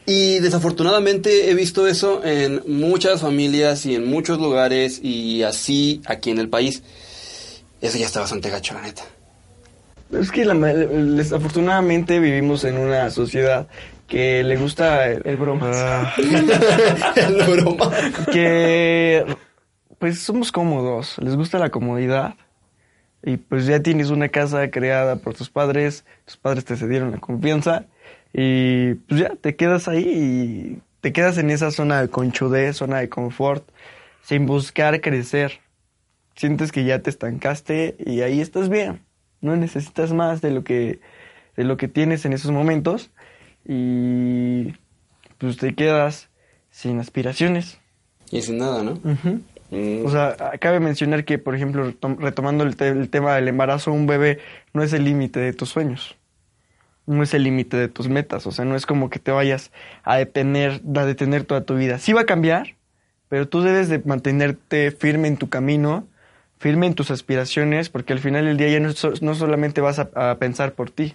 [0.09, 6.31] Y desafortunadamente he visto eso en muchas familias y en muchos lugares y así aquí
[6.31, 6.83] en el país.
[7.83, 9.03] Eso ya está bastante gacho, la neta.
[10.11, 13.69] Es que la desafortunadamente vivimos en una sociedad
[14.07, 15.77] que le gusta el, El bromas.
[15.77, 16.15] Ah,
[17.17, 17.91] El broma.
[18.33, 19.27] que
[19.99, 22.37] pues somos cómodos, les gusta la comodidad
[23.23, 27.19] y pues ya tienes una casa creada por tus padres, tus padres te cedieron la
[27.19, 27.85] confianza
[28.33, 32.99] y pues ya te quedas ahí y te quedas en esa zona de conchudez, zona
[32.99, 33.69] de confort,
[34.23, 35.61] sin buscar crecer.
[36.35, 39.01] Sientes que ya te estancaste y ahí estás bien.
[39.41, 41.01] No necesitas más de lo que
[41.57, 43.11] de lo que tienes en esos momentos
[43.67, 44.75] y
[45.39, 46.29] pues te quedas
[46.71, 47.79] sin aspiraciones.
[48.31, 48.95] Y sin nada, ¿no?
[49.71, 50.05] Mm.
[50.05, 53.93] O sea, cabe mencionar que, por ejemplo, retom- retomando el, te- el tema del embarazo,
[53.93, 54.39] un bebé
[54.73, 56.17] no es el límite de tus sueños.
[57.09, 58.47] No es el límite de tus metas.
[58.47, 59.73] O sea, no es como que te vayas
[60.05, 61.99] a detener, a detener toda tu vida.
[61.99, 62.77] Sí va a cambiar,
[63.29, 66.07] pero tú debes de mantenerte firme en tu camino,
[66.59, 69.99] firme en tus aspiraciones, porque al final del día ya no, so- no solamente vas
[69.99, 71.15] a, pensar por ti,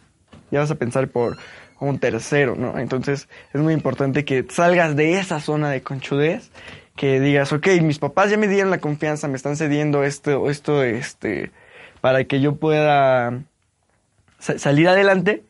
[0.50, 1.38] ya vas a pensar por
[1.80, 2.80] un tercero, ¿no?
[2.80, 6.50] Entonces es muy importante que salgas de esa zona de conchudez,
[6.96, 10.84] que digas, ok, mis papás ya me dieron la confianza, me están cediendo esto, esto,
[10.84, 11.52] este,
[12.02, 13.42] para que yo pueda
[14.40, 15.44] sa- salir adelante.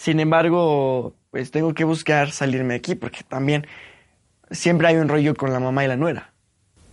[0.00, 3.66] Sin embargo, pues tengo que buscar salirme de aquí, porque también
[4.50, 6.30] siempre hay un rollo con la mamá y la nuera.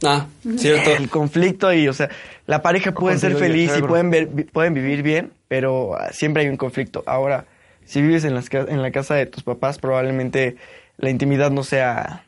[0.03, 0.25] Ah,
[0.57, 0.91] cierto.
[0.91, 2.09] El conflicto y, o sea,
[2.47, 6.49] la pareja puede ser feliz y pueden, ver- pueden vivir bien, pero ah, siempre hay
[6.49, 7.01] un conflicto.
[7.05, 7.45] Ahora,
[7.85, 10.57] si vives en, las, en la casa de tus papás, probablemente
[10.97, 12.25] la intimidad no sea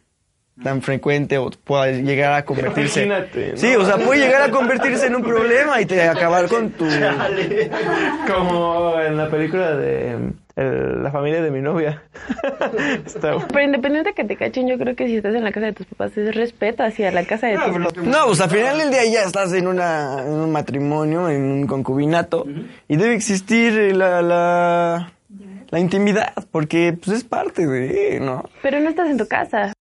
[0.64, 3.04] tan frecuente o pueda llegar a convertirse.
[3.06, 3.58] Imagínate, ¿no?
[3.58, 6.86] Sí, o sea, puede llegar a convertirse en un problema y te acabar con tu.
[8.28, 10.12] Como en la película de
[10.56, 12.04] el- La familia de mi novia.
[13.06, 13.38] Está.
[13.48, 15.74] Pero independiente de que te cachen, yo creo que si estás en la casa de
[15.74, 18.04] tus papás es respeto hacia la casa de tus papás.
[18.04, 21.68] No, pues al final del día ya estás en, una, en un matrimonio, en un
[21.68, 22.46] concubinato,
[22.90, 25.12] y debe existir la, la,
[25.70, 28.44] la intimidad, porque pues es parte de, ¿no?
[28.62, 29.72] Pero no estás en tu casa.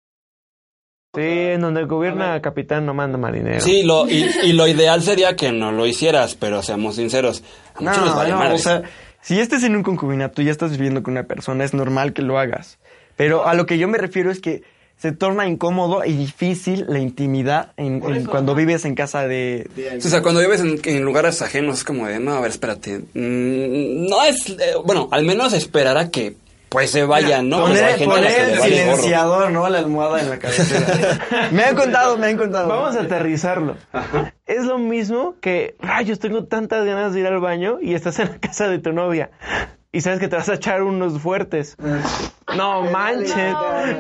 [1.18, 3.60] Sí, en donde gobierna capitán no manda marinero.
[3.60, 7.42] Sí, lo, y, y lo ideal sería que no lo hicieras, pero seamos sinceros.
[7.74, 8.54] A muchos les vale no, madre.
[8.54, 8.82] o sea,
[9.20, 12.22] si estás en un concubinato y ya estás viviendo con una persona, es normal que
[12.22, 12.78] lo hagas.
[13.16, 14.62] Pero a lo que yo me refiero es que
[14.96, 19.68] se torna incómodo y difícil la intimidad en, en cuando vives en casa de...
[19.96, 22.98] O sea, cuando vives en, en lugares ajenos es como de, no, a ver, espérate.
[23.14, 26.36] Mm, no es, eh, bueno, al menos esperar a que
[26.68, 27.64] pues se vayan, ¿no?
[27.64, 28.62] poner el gorro.
[28.62, 29.68] silenciador, ¿no?
[29.68, 31.48] La almohada en la cabecera.
[31.52, 32.68] me han contado, me han contado.
[32.68, 33.76] Vamos a aterrizarlo.
[34.46, 38.28] Es lo mismo que, rayos, tengo tantas ganas de ir al baño y estás en
[38.28, 39.30] la casa de tu novia.
[39.92, 41.76] Y sabes que te vas a echar unos fuertes.
[42.56, 43.54] No manches.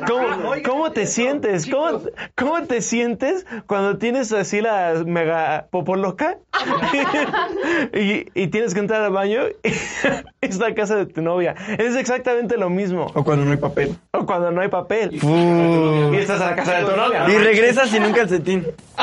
[0.06, 1.66] ¿Cómo, cómo te sientes?
[1.66, 2.00] ¿Cómo,
[2.34, 6.38] ¿Cómo te sientes cuando tienes así la mega popoloca?
[7.94, 9.68] y, y tienes que entrar al baño y
[10.40, 11.54] es la casa de tu novia.
[11.78, 13.06] Es exactamente lo mismo.
[13.14, 13.96] O cuando no hay papel.
[14.12, 15.10] O cuando no hay papel.
[15.12, 17.26] Y estás en la casa de tu novia.
[17.28, 18.66] Y regresas sin un calcetín.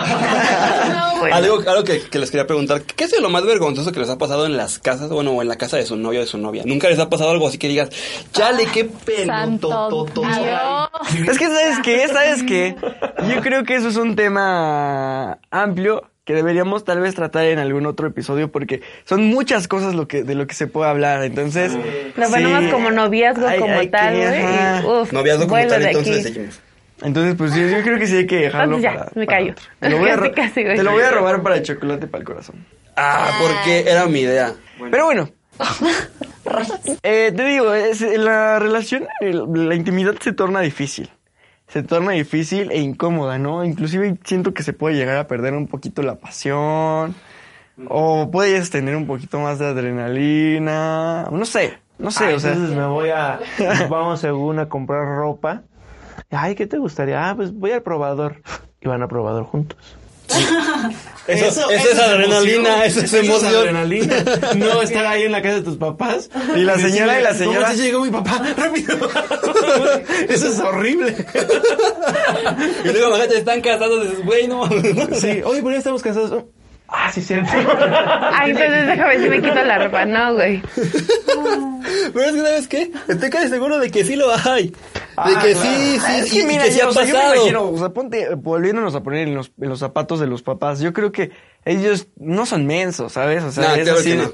[1.32, 4.18] Algo, algo que, que les quería preguntar, ¿qué es lo más vergonzoso que les ha
[4.18, 6.38] pasado en las casas, bueno, o en la casa de su novio o de su
[6.38, 6.64] novia?
[6.66, 7.90] ¿Nunca les ha pasado algo así que digas,
[8.32, 9.34] chale, qué pelo?
[9.42, 11.30] Santo Dios.
[11.30, 12.08] Es que, ¿sabes qué?
[12.08, 12.76] ¿Sabes qué?
[13.34, 17.86] Yo creo que eso es un tema amplio que deberíamos tal vez tratar en algún
[17.86, 21.24] otro episodio porque son muchas cosas lo que, de lo que se puede hablar.
[21.24, 21.74] Entonces,
[22.16, 26.60] Lo sí, ponemos como noviazgo, como tal, que- uf, Noviazgo como tal, entonces seguimos.
[27.04, 28.78] Entonces, pues yo creo que sí hay que dejarlo.
[28.78, 29.54] Entonces ya, para- me callo.
[29.80, 30.78] Te lo, voy a ro- Casi, casi, güey.
[30.78, 32.66] te lo voy a robar para el chocolate para el corazón.
[32.96, 34.54] Ah, porque era mi idea.
[34.90, 35.30] Pero bueno.
[37.04, 41.10] Eh, te digo, es- la relación, el- la intimidad se torna difícil.
[41.68, 43.64] Se torna difícil e incómoda, ¿no?
[43.66, 47.16] Inclusive siento que se puede llegar a perder un poquito la pasión.
[47.90, 51.28] O puedes tener un poquito más de adrenalina.
[51.32, 52.54] No sé, no sé, Ay, o sea.
[52.54, 53.40] entonces me voy a.
[53.90, 55.64] Vamos según a comprar ropa.
[56.32, 57.30] Ay, ¿qué te gustaría?
[57.30, 58.42] Ah, pues voy al probador.
[58.82, 59.98] Y van al probador juntos.
[61.28, 63.56] Eso, eso, es adrenalina, eso es emoción.
[63.56, 64.24] adrenalina.
[64.56, 66.30] No estar ahí en la casa de tus papás.
[66.56, 68.42] Y la señora y la señora- ¿Cómo te llegó mi papá?
[68.58, 68.96] ¡Rápido!
[70.30, 71.16] Eso es horrible.
[72.84, 74.70] Y luego imagínate, están casados, dices, güey, no.
[75.20, 76.44] Sí, oye, pero ya estamos casados.
[76.88, 77.50] Ah, sí, cierto.
[78.34, 80.06] Ay, entonces déjame ver si me quito la ropa.
[80.06, 80.62] No, güey.
[82.14, 82.92] Pero es que, ¿sabes qué?
[83.08, 84.68] Estoy casi seguro de que sí lo hay.
[84.68, 86.94] De que sí, sí, Ah, Es sí, que y mira, que sí yo, ha o
[86.94, 87.36] sea, yo me pasado.
[87.36, 90.80] imagino, o sea, ponte, volviéndonos a poner en los, en los zapatos de los papás,
[90.80, 91.32] yo creo que
[91.64, 93.44] ellos no son mensos, ¿sabes?
[93.44, 94.32] O sea, No, es claro así no.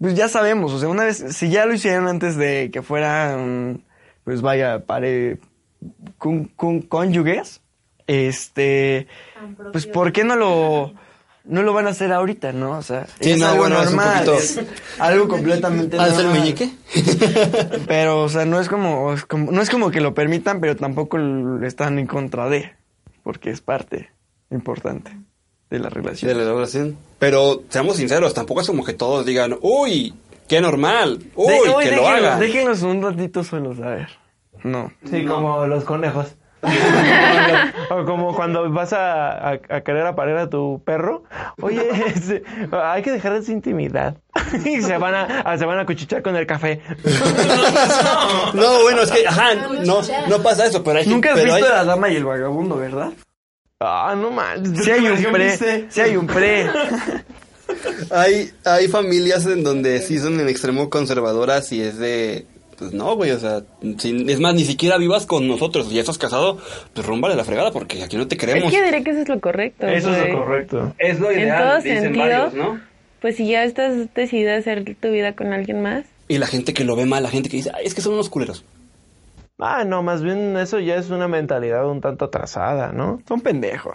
[0.00, 3.82] pues ya sabemos, o sea, una vez, si ya lo hicieron antes de que fueran,
[4.24, 5.38] pues vaya, pare,
[6.18, 7.60] con, con, cónyuges,
[8.06, 9.06] este,
[9.72, 10.94] pues ¿por qué no lo,
[11.44, 12.78] no lo van a hacer ahorita, no?
[12.78, 14.60] O sea, Sí, es no, algo bueno, es un normal, poquito- es
[14.98, 16.40] algo completamente ¿Haz el normal.
[16.40, 16.70] meñique?
[17.86, 20.76] Pero, o sea, no es como, es como- no es como que lo permitan, pero
[20.76, 21.18] tampoco
[21.62, 22.72] están en contra de,
[23.22, 24.10] porque es parte
[24.50, 25.16] importante.
[25.70, 26.28] de la relación.
[26.36, 26.96] de la relación.
[27.20, 30.12] Pero seamos sinceros, tampoco es como que todos digan, uy,
[30.48, 32.38] qué normal, uy, De- uy, que lo déjenlos- haga.
[32.40, 34.08] Déjenlos un ratito solos, a ver.
[34.64, 34.90] No.
[35.08, 36.34] Sí, como los conejos.
[37.90, 41.24] O como cuando vas a, a, a querer aparear a tu perro.
[41.60, 41.82] Oye,
[42.14, 42.42] este,
[42.72, 44.16] hay que dejar esa intimidad.
[44.64, 46.80] y se van a, a- se van a cuchichar con el café.
[48.54, 49.54] No, bueno, es que, ajá,
[49.84, 52.24] no, no pasa eso, pero hay Nunca has pero visto hay- La Dama y el
[52.24, 53.10] Vagabundo, ¿verdad?
[53.80, 54.84] Ah, no manches.
[54.84, 56.68] Sí hay un ¿Qué pre, sí hay un pre.
[58.10, 62.44] Hay, hay familias en donde sí son en extremo conservadoras y es de...
[62.80, 63.62] Pues no, güey, o sea,
[63.98, 65.86] si- es más, ni siquiera vivas con nosotros.
[65.88, 66.58] Si ya estás casado,
[66.94, 68.72] pues rúmbale la fregada porque aquí no te Es queremos.
[68.72, 69.86] que diré que eso es lo correcto.
[69.86, 70.94] Eso es lo correcto.
[70.98, 72.78] Es lo En todo sentido,
[73.20, 76.72] pues si ya estás decidida a hacer tu vida con alguien más, Y la gente
[76.72, 78.64] que lo ve mal, la gente que dice, Ay, es que son unos culeros.
[79.60, 83.20] Ah, no, más bien eso ya es una mentalidad un tanto atrasada, ¿no?
[83.28, 83.94] Son pendejos.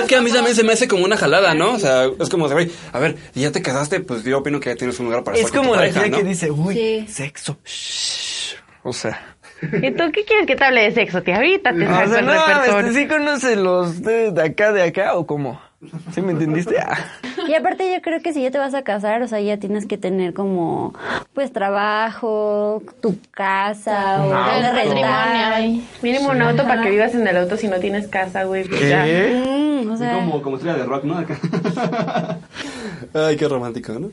[0.00, 1.72] es que a mí también se me hace como una jalada, ¿no?
[1.74, 4.60] O sea, es como, de, güey, a ver, si ya te casaste, pues yo opino
[4.60, 6.16] que ya tienes un lugar para Es estar con como tu la pareja, ¿no?
[6.18, 7.06] que dice, uy, Sí.
[7.08, 7.58] sexo.
[7.64, 8.54] Shh.
[8.82, 11.36] O sea, ¿y tú qué quieres que te hable de sexo, tía?
[11.36, 12.88] Ahorita te o saco sea el no, repertorio.
[12.88, 15.60] este, ¿sí conoce los de, de acá, de acá o cómo?
[16.12, 16.78] ¿Sí me entendiste?
[16.78, 16.96] Ah.
[17.48, 19.86] Y aparte yo creo que si ya te vas a casar, o sea, ya tienes
[19.86, 20.94] que tener como,
[21.32, 25.88] pues, trabajo, tu casa, o El ahí.
[26.02, 28.64] Mínimo un auto para que vivas en el auto si no tienes casa, güey.
[28.64, 29.04] pues ya.
[29.04, 31.18] Mm, o sea, Como, como estrella de rock, ¿no?
[31.18, 31.38] Acá.
[33.14, 34.10] Ay, qué romántico, ¿no?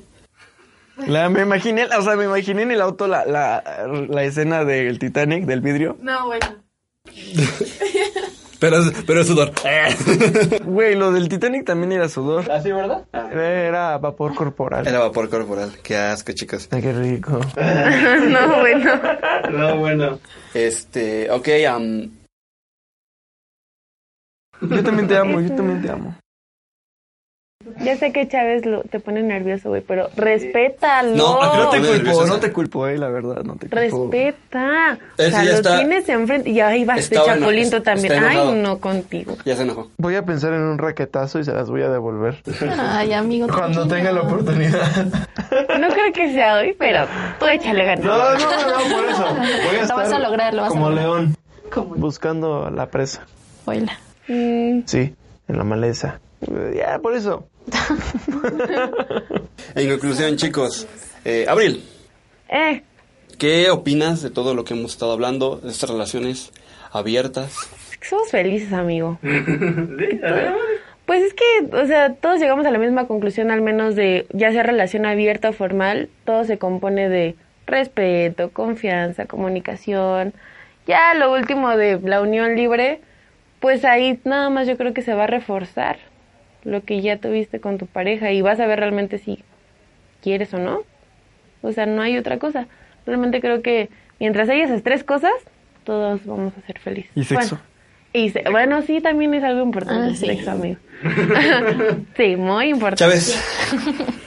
[1.07, 3.63] La, me imaginé, o sea, me imaginé en el auto la, la,
[4.09, 5.97] la escena del Titanic, del vidrio.
[6.01, 6.45] No, bueno.
[8.61, 9.51] Pero, es- pero es sudor.
[10.63, 12.49] Güey, lo del Titanic también era sudor.
[12.51, 13.05] ¿Así, verdad?
[13.33, 14.87] Era vapor corporal.
[14.87, 15.71] Era vapor corporal.
[15.83, 16.69] Qué asco, chicos.
[16.71, 17.31] Ay, qué rico.
[18.29, 19.01] no, bueno.
[19.51, 20.19] No, bueno.
[20.53, 22.11] Este, ok, am,
[24.61, 26.15] Yo también te amo, yo también te amo.
[27.83, 31.15] Ya sé que Chávez lo, te pone nervioso, güey, pero respétalo.
[31.15, 33.75] No, aquí No te culpo, no te culpo, eh, la verdad, no te culpo.
[34.11, 34.97] Respeta.
[35.17, 38.13] O sea, ya lo está- tienes enfrente y ahí vas de está también.
[38.23, 39.35] Ay, no contigo.
[39.45, 39.89] ya se enojó.
[39.97, 42.41] Voy a pensar en un raquetazo y se las voy a devolver.
[42.79, 43.47] Ay, amigo.
[43.47, 43.95] Cuando tranquilo.
[43.95, 45.05] tenga la oportunidad.
[45.79, 47.05] No creo que sea hoy, pero
[47.39, 48.05] tú échale ganas.
[48.05, 49.25] No, no, no, por eso.
[49.35, 51.05] Voy a Lo vas estar a lograr, lo vas a como lograr.
[51.07, 51.35] león,
[51.73, 51.95] ¿Cómo?
[51.95, 53.25] buscando la presa.
[53.65, 53.97] Oila.
[54.27, 55.13] Mm, Sí,
[55.47, 56.19] en la maleza.
[56.75, 57.47] Ya, por eso.
[59.75, 60.87] En conclusión, chicos,
[61.23, 61.83] eh, Abril,
[62.49, 62.81] eh,
[63.37, 66.51] ¿qué opinas de todo lo que hemos estado hablando, de estas relaciones
[66.91, 67.69] abiertas?
[68.01, 69.19] somos felices, amigo.
[71.03, 74.53] Pues es que, o sea, todos llegamos a la misma conclusión, al menos de, ya
[74.53, 77.35] sea relación abierta o formal, todo se compone de
[77.67, 80.33] respeto, confianza, comunicación.
[80.87, 83.01] Ya lo último de la unión libre,
[83.59, 85.97] pues ahí nada más yo creo que se va a reforzar
[86.63, 89.43] lo que ya tuviste con tu pareja y vas a ver realmente si
[90.21, 90.81] quieres o no.
[91.61, 92.67] O sea, no hay otra cosa.
[93.05, 93.89] Realmente creo que
[94.19, 95.31] mientras hay esas tres cosas,
[95.83, 97.11] todos vamos a ser felices.
[97.15, 97.55] ¿Y sexo?
[97.55, 97.71] Bueno,
[98.13, 100.25] y se- bueno, sí, también es algo importante Ah, el sí.
[100.27, 100.77] sexo, amigo.
[102.17, 102.97] sí, muy importante.
[103.03, 103.35] Chávez,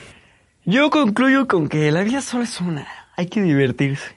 [0.65, 2.87] Yo concluyo con que la vida solo es una.
[3.17, 4.17] Hay que divertirse.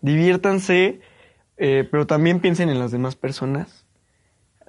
[0.00, 1.00] Diviértanse,
[1.56, 3.84] eh, pero también piensen en las demás personas.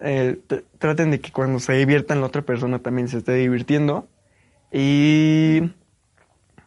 [0.01, 4.07] Eh, tr- traten de que cuando se diviertan la otra persona también se esté divirtiendo.
[4.71, 5.71] Y,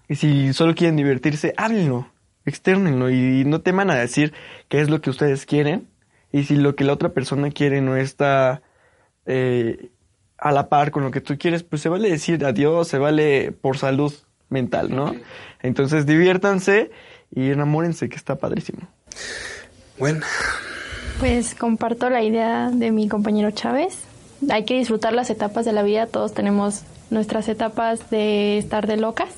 [0.09, 2.11] y si solo quieren divertirse, háblenlo,
[2.45, 4.33] externenlo y no teman a decir
[4.69, 5.89] qué es lo que ustedes quieren.
[6.33, 8.63] Y si lo que la otra persona quiere no está
[9.27, 9.91] eh,
[10.39, 13.53] a la par con lo que tú quieres, pues se vale decir adiós, se vale
[13.53, 14.13] por salud
[14.49, 15.15] mental, ¿no?
[15.63, 16.91] Entonces diviértanse
[17.31, 18.81] y enamórense, que está padrísimo.
[19.99, 20.21] bueno,
[21.23, 23.97] Pues comparto la idea de mi compañero Chávez.
[24.51, 26.09] Hay que disfrutar las etapas de la vida.
[26.09, 29.29] Todos tenemos nuestras etapas de estar de locas,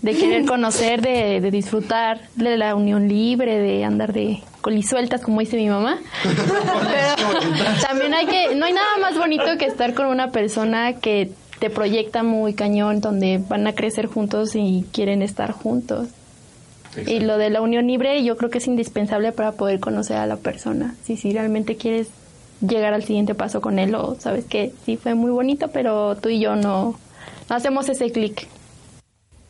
[0.00, 5.40] de querer conocer, de, de disfrutar de la unión libre, de andar de colisueltas, como
[5.40, 5.98] dice mi mamá.
[6.22, 11.30] Pero también hay que, no hay nada más bonito que estar con una persona que
[11.58, 16.08] te proyecta muy cañón, donde van a crecer juntos y quieren estar juntos.
[17.06, 20.26] Y lo de la unión libre yo creo que es indispensable para poder conocer a
[20.26, 20.94] la persona.
[21.04, 22.08] Si, si realmente quieres
[22.60, 26.28] llegar al siguiente paso con él o sabes que sí fue muy bonito, pero tú
[26.28, 26.98] y yo no,
[27.48, 28.48] no hacemos ese clic.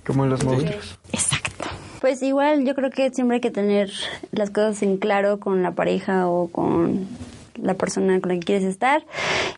[0.06, 0.98] Como los monstruos.
[1.12, 1.64] Exacto.
[2.00, 3.90] Pues igual yo creo que siempre hay que tener
[4.30, 7.08] las cosas en claro con la pareja o con
[7.60, 9.04] la persona con la que quieres estar.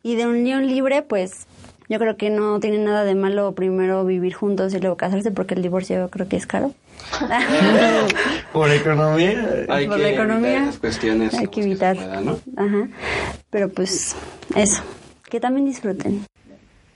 [0.02, 1.46] Y de unión libre, pues
[1.90, 5.54] yo creo que no tiene nada de malo primero vivir juntos y luego casarse porque
[5.54, 6.72] el divorcio creo que es caro.
[8.52, 9.64] Por economía.
[9.68, 11.34] hay Por que la evitar economía, esas cuestiones.
[11.34, 11.96] hay que evitar.
[11.96, 12.38] pueda, ¿no?
[12.56, 12.88] Ajá.
[13.50, 14.16] Pero pues
[14.54, 14.82] eso,
[15.28, 16.24] que también disfruten.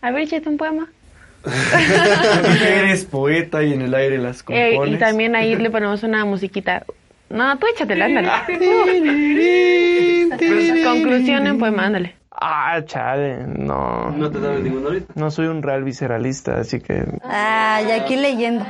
[0.01, 0.89] A ver, échate un poema.
[1.43, 4.95] Porque eres poeta y en el aire las Eh, compones.
[4.95, 6.85] y también ahí le ponemos una musiquita.
[7.31, 8.29] No, tú échatela, ándale.
[10.85, 12.15] Conclusión en poema, ándale.
[12.37, 14.11] Ah, chale, no.
[14.11, 15.13] No te sabes ninguno ahorita.
[15.15, 17.05] No soy un real visceralista, así que...
[17.23, 18.65] Ay, aquí leyendo.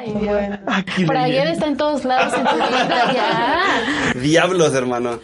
[1.06, 4.20] Praguer está en todos lados en tu vida ya.
[4.20, 5.18] Diablos, hermano.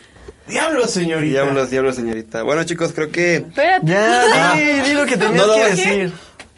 [0.49, 1.43] Diablos, señorita.
[1.43, 2.43] Diablos, diablos, señorita.
[2.43, 3.37] Bueno, chicos, creo que...
[3.37, 3.87] Espérate.
[3.87, 6.13] Ya, di, di lo que tenías No lo que decir.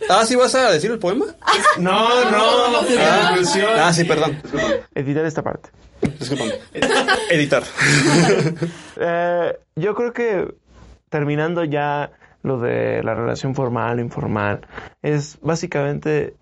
[0.08, 1.26] Ah, ¿sí vas a decir el poema?
[1.78, 3.36] No, no, Ah,
[3.80, 4.40] ah, sí, perdón.
[4.94, 5.70] Editar esta parte.
[6.18, 6.54] Discúlpame.
[7.30, 7.62] Editar.
[9.00, 10.46] Eh, yo creo que
[11.12, 12.10] terminando ya
[12.42, 14.66] lo de la relación formal o informal,
[15.02, 16.34] es básicamente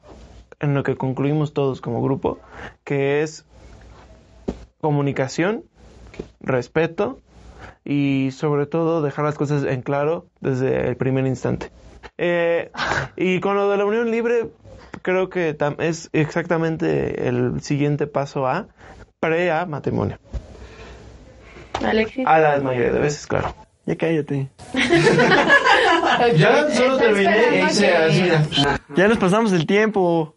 [0.60, 2.38] en lo que concluimos todos como grupo,
[2.84, 3.44] que es
[4.80, 5.64] comunicación,
[6.40, 7.18] respeto
[7.84, 11.70] y sobre todo dejar las cosas en claro desde el primer instante.
[12.16, 12.70] Eh,
[13.16, 14.48] y con lo de la unión libre,
[15.02, 18.68] creo que es exactamente el siguiente paso a
[19.18, 20.18] pre a matrimonio.
[21.82, 22.26] Alexis.
[22.26, 23.54] A la mayoría de veces, claro.
[23.90, 24.48] Ya cállate.
[26.36, 28.22] Ya solo terminé y hice así.
[28.94, 30.36] Ya nos pasamos el tiempo.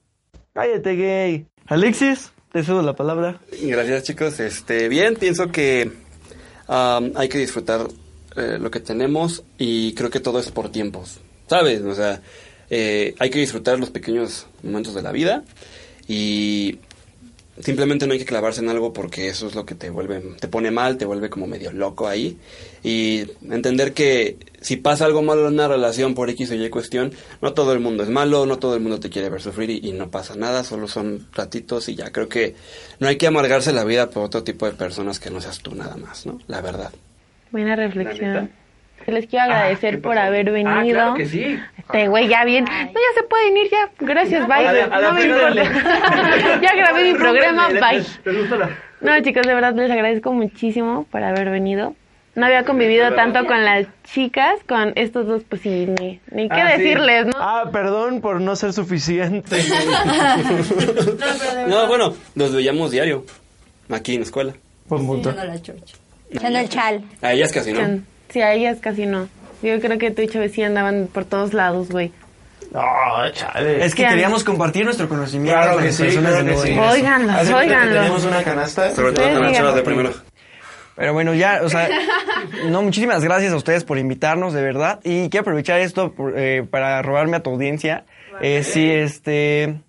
[0.54, 1.46] Cállate, gay.
[1.68, 3.40] Alexis, te cedo la palabra.
[3.62, 4.40] Gracias, chicos.
[4.40, 5.92] Este, bien, pienso que
[6.68, 7.86] am, hay que disfrutar
[8.36, 11.82] eh, lo que tenemos y creo que todo es por tiempos, ¿sabes?
[11.82, 12.22] O sea,
[12.72, 15.44] eh, hay que disfrutar los pequeños momentos de la vida
[16.08, 16.80] y
[17.60, 20.48] simplemente no hay que clavarse en algo porque eso es lo que te vuelve, te
[20.48, 22.38] pone mal, te vuelve como medio loco ahí
[22.84, 27.12] y entender que si pasa algo malo en una relación por X o Y cuestión,
[27.42, 29.90] no todo el mundo es malo, no todo el mundo te quiere ver sufrir y,
[29.90, 32.56] y no pasa nada, solo son ratitos y ya creo que
[33.00, 35.76] no hay que amargarse la vida por otro tipo de personas que no seas tú
[35.76, 36.40] nada más, ¿no?
[36.48, 36.92] La verdad.
[37.52, 38.63] Buena reflexión.
[39.08, 40.72] Les quiero agradecer por haber venido.
[40.76, 41.60] Ah, claro que sí.
[41.78, 42.66] Este güey, ya bien.
[42.66, 43.90] No, ya se pueden ir, ya.
[44.00, 44.68] Gracias, bye.
[44.68, 45.64] A la- a la no me importa.
[46.62, 48.04] ya grabé mi programa, bye.
[48.24, 48.70] ¿Te gustó la-
[49.02, 51.96] No, chicos, de verdad les agradezco muchísimo por haber venido.
[52.36, 56.62] No había convivido tanto con las chicas, con estos dos, pues sí, ni, ni qué
[56.62, 56.82] Ah, sí.
[56.82, 57.34] decirles, ¿no?
[57.36, 59.58] Ah, perdón por no ser suficiente.
[61.68, 63.26] No, bueno, los veíamos diario,
[63.90, 64.54] aquí en la escuela.
[64.88, 65.34] Buen punto.
[66.32, 67.04] Echando el chal.
[67.22, 68.02] A ellas casi no.
[68.34, 69.30] Sí, a ellas casi no.
[69.62, 72.12] Yo creo que tú y Chávez sí andaban por todos lados, güey.
[72.72, 72.82] No,
[73.32, 73.86] chale.
[73.86, 77.48] Es que queríamos compartir nuestro conocimiento Claro que sí, claro que que óiganlos.
[77.48, 78.90] Tenemos una canasta.
[78.90, 80.12] Sobre todo con las chavas de primero.
[80.96, 81.88] Pero bueno, ya, o sea,
[82.70, 85.00] no, muchísimas gracias a ustedes por invitarnos, de verdad.
[85.04, 88.06] Y quiero aprovechar esto por, eh, para robarme a tu audiencia.
[88.42, 89.80] Eh, sí, este,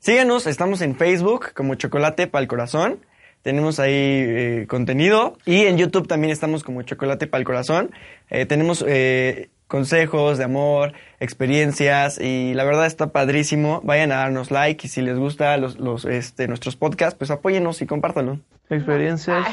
[0.00, 2.98] síganos, estamos en Facebook como Chocolate para el Corazón.
[3.46, 5.38] Tenemos ahí eh, contenido.
[5.46, 7.92] Y en YouTube también estamos como Chocolate para el Corazón.
[8.28, 13.82] Eh, tenemos eh, consejos de amor, experiencias y la verdad está padrísimo.
[13.84, 17.80] Vayan a darnos like y si les gusta los, los, este, nuestros podcasts, pues apóyennos
[17.82, 18.40] y compártanlo.
[18.68, 19.46] Experiencias,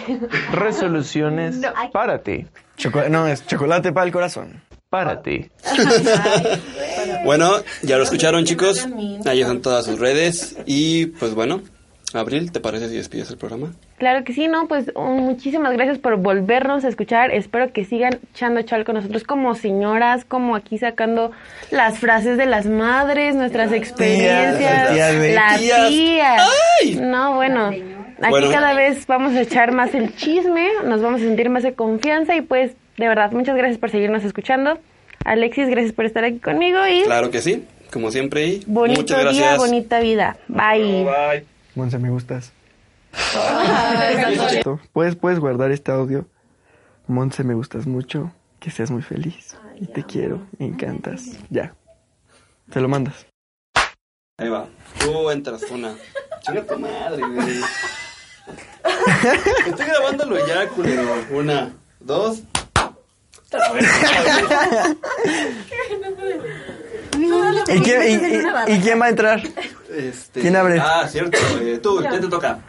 [0.52, 1.58] resoluciones
[1.92, 2.48] para ti.
[2.78, 4.60] Choco- no, es Chocolate para el Corazón.
[4.90, 5.52] Para ti.
[7.26, 7.52] Bueno,
[7.84, 8.88] ya lo escucharon chicos,
[9.26, 11.62] ahí están todas sus redes y pues bueno,
[12.20, 13.74] Abril, ¿te parece si despides el programa?
[13.98, 14.68] Claro que sí, ¿no?
[14.68, 17.32] Pues muchísimas gracias por volvernos a escuchar.
[17.32, 21.32] Espero que sigan echando chal con nosotros como señoras, como aquí sacando
[21.72, 25.34] las frases de las madres, nuestras experiencias, tías, güey.
[25.34, 25.88] las Tías.
[25.90, 27.02] tías.
[27.02, 27.84] No, bueno, aquí
[28.30, 28.52] Bueno.
[28.52, 32.36] cada vez vamos a echar más el chisme, nos vamos a sentir más de confianza
[32.36, 34.78] y pues, de verdad, muchas gracias por seguirnos escuchando.
[35.26, 39.20] Alexis, gracias por estar aquí conmigo y Claro que sí, como siempre y bonito muchas
[39.20, 39.58] día, gracias.
[39.58, 40.38] bonita vida.
[40.50, 41.06] Bye.
[41.06, 41.53] Bye.
[41.76, 42.52] Monse, me gustas.
[44.92, 46.28] ¿Puedes, puedes guardar este audio.
[47.08, 48.32] Monse, me gustas mucho.
[48.60, 49.58] Que seas muy feliz.
[49.80, 50.46] Y te quiero.
[50.60, 51.32] Me encantas.
[51.50, 51.74] Ya.
[52.70, 53.26] Te lo mandas.
[54.38, 54.68] Ahí va.
[55.00, 55.96] Tú entras, una.
[56.42, 57.60] Chinga tu madre, güey.
[59.68, 61.14] Estoy grabándolo ya, culero.
[61.32, 62.44] Una, dos.
[67.24, 69.42] ¿Y quién, y- y- y quién va a entrar?
[69.96, 70.42] Este...
[70.42, 70.80] ¿Quién abre?
[70.80, 71.38] Ah, cierto.
[71.62, 72.60] eh, tú, ya te toca.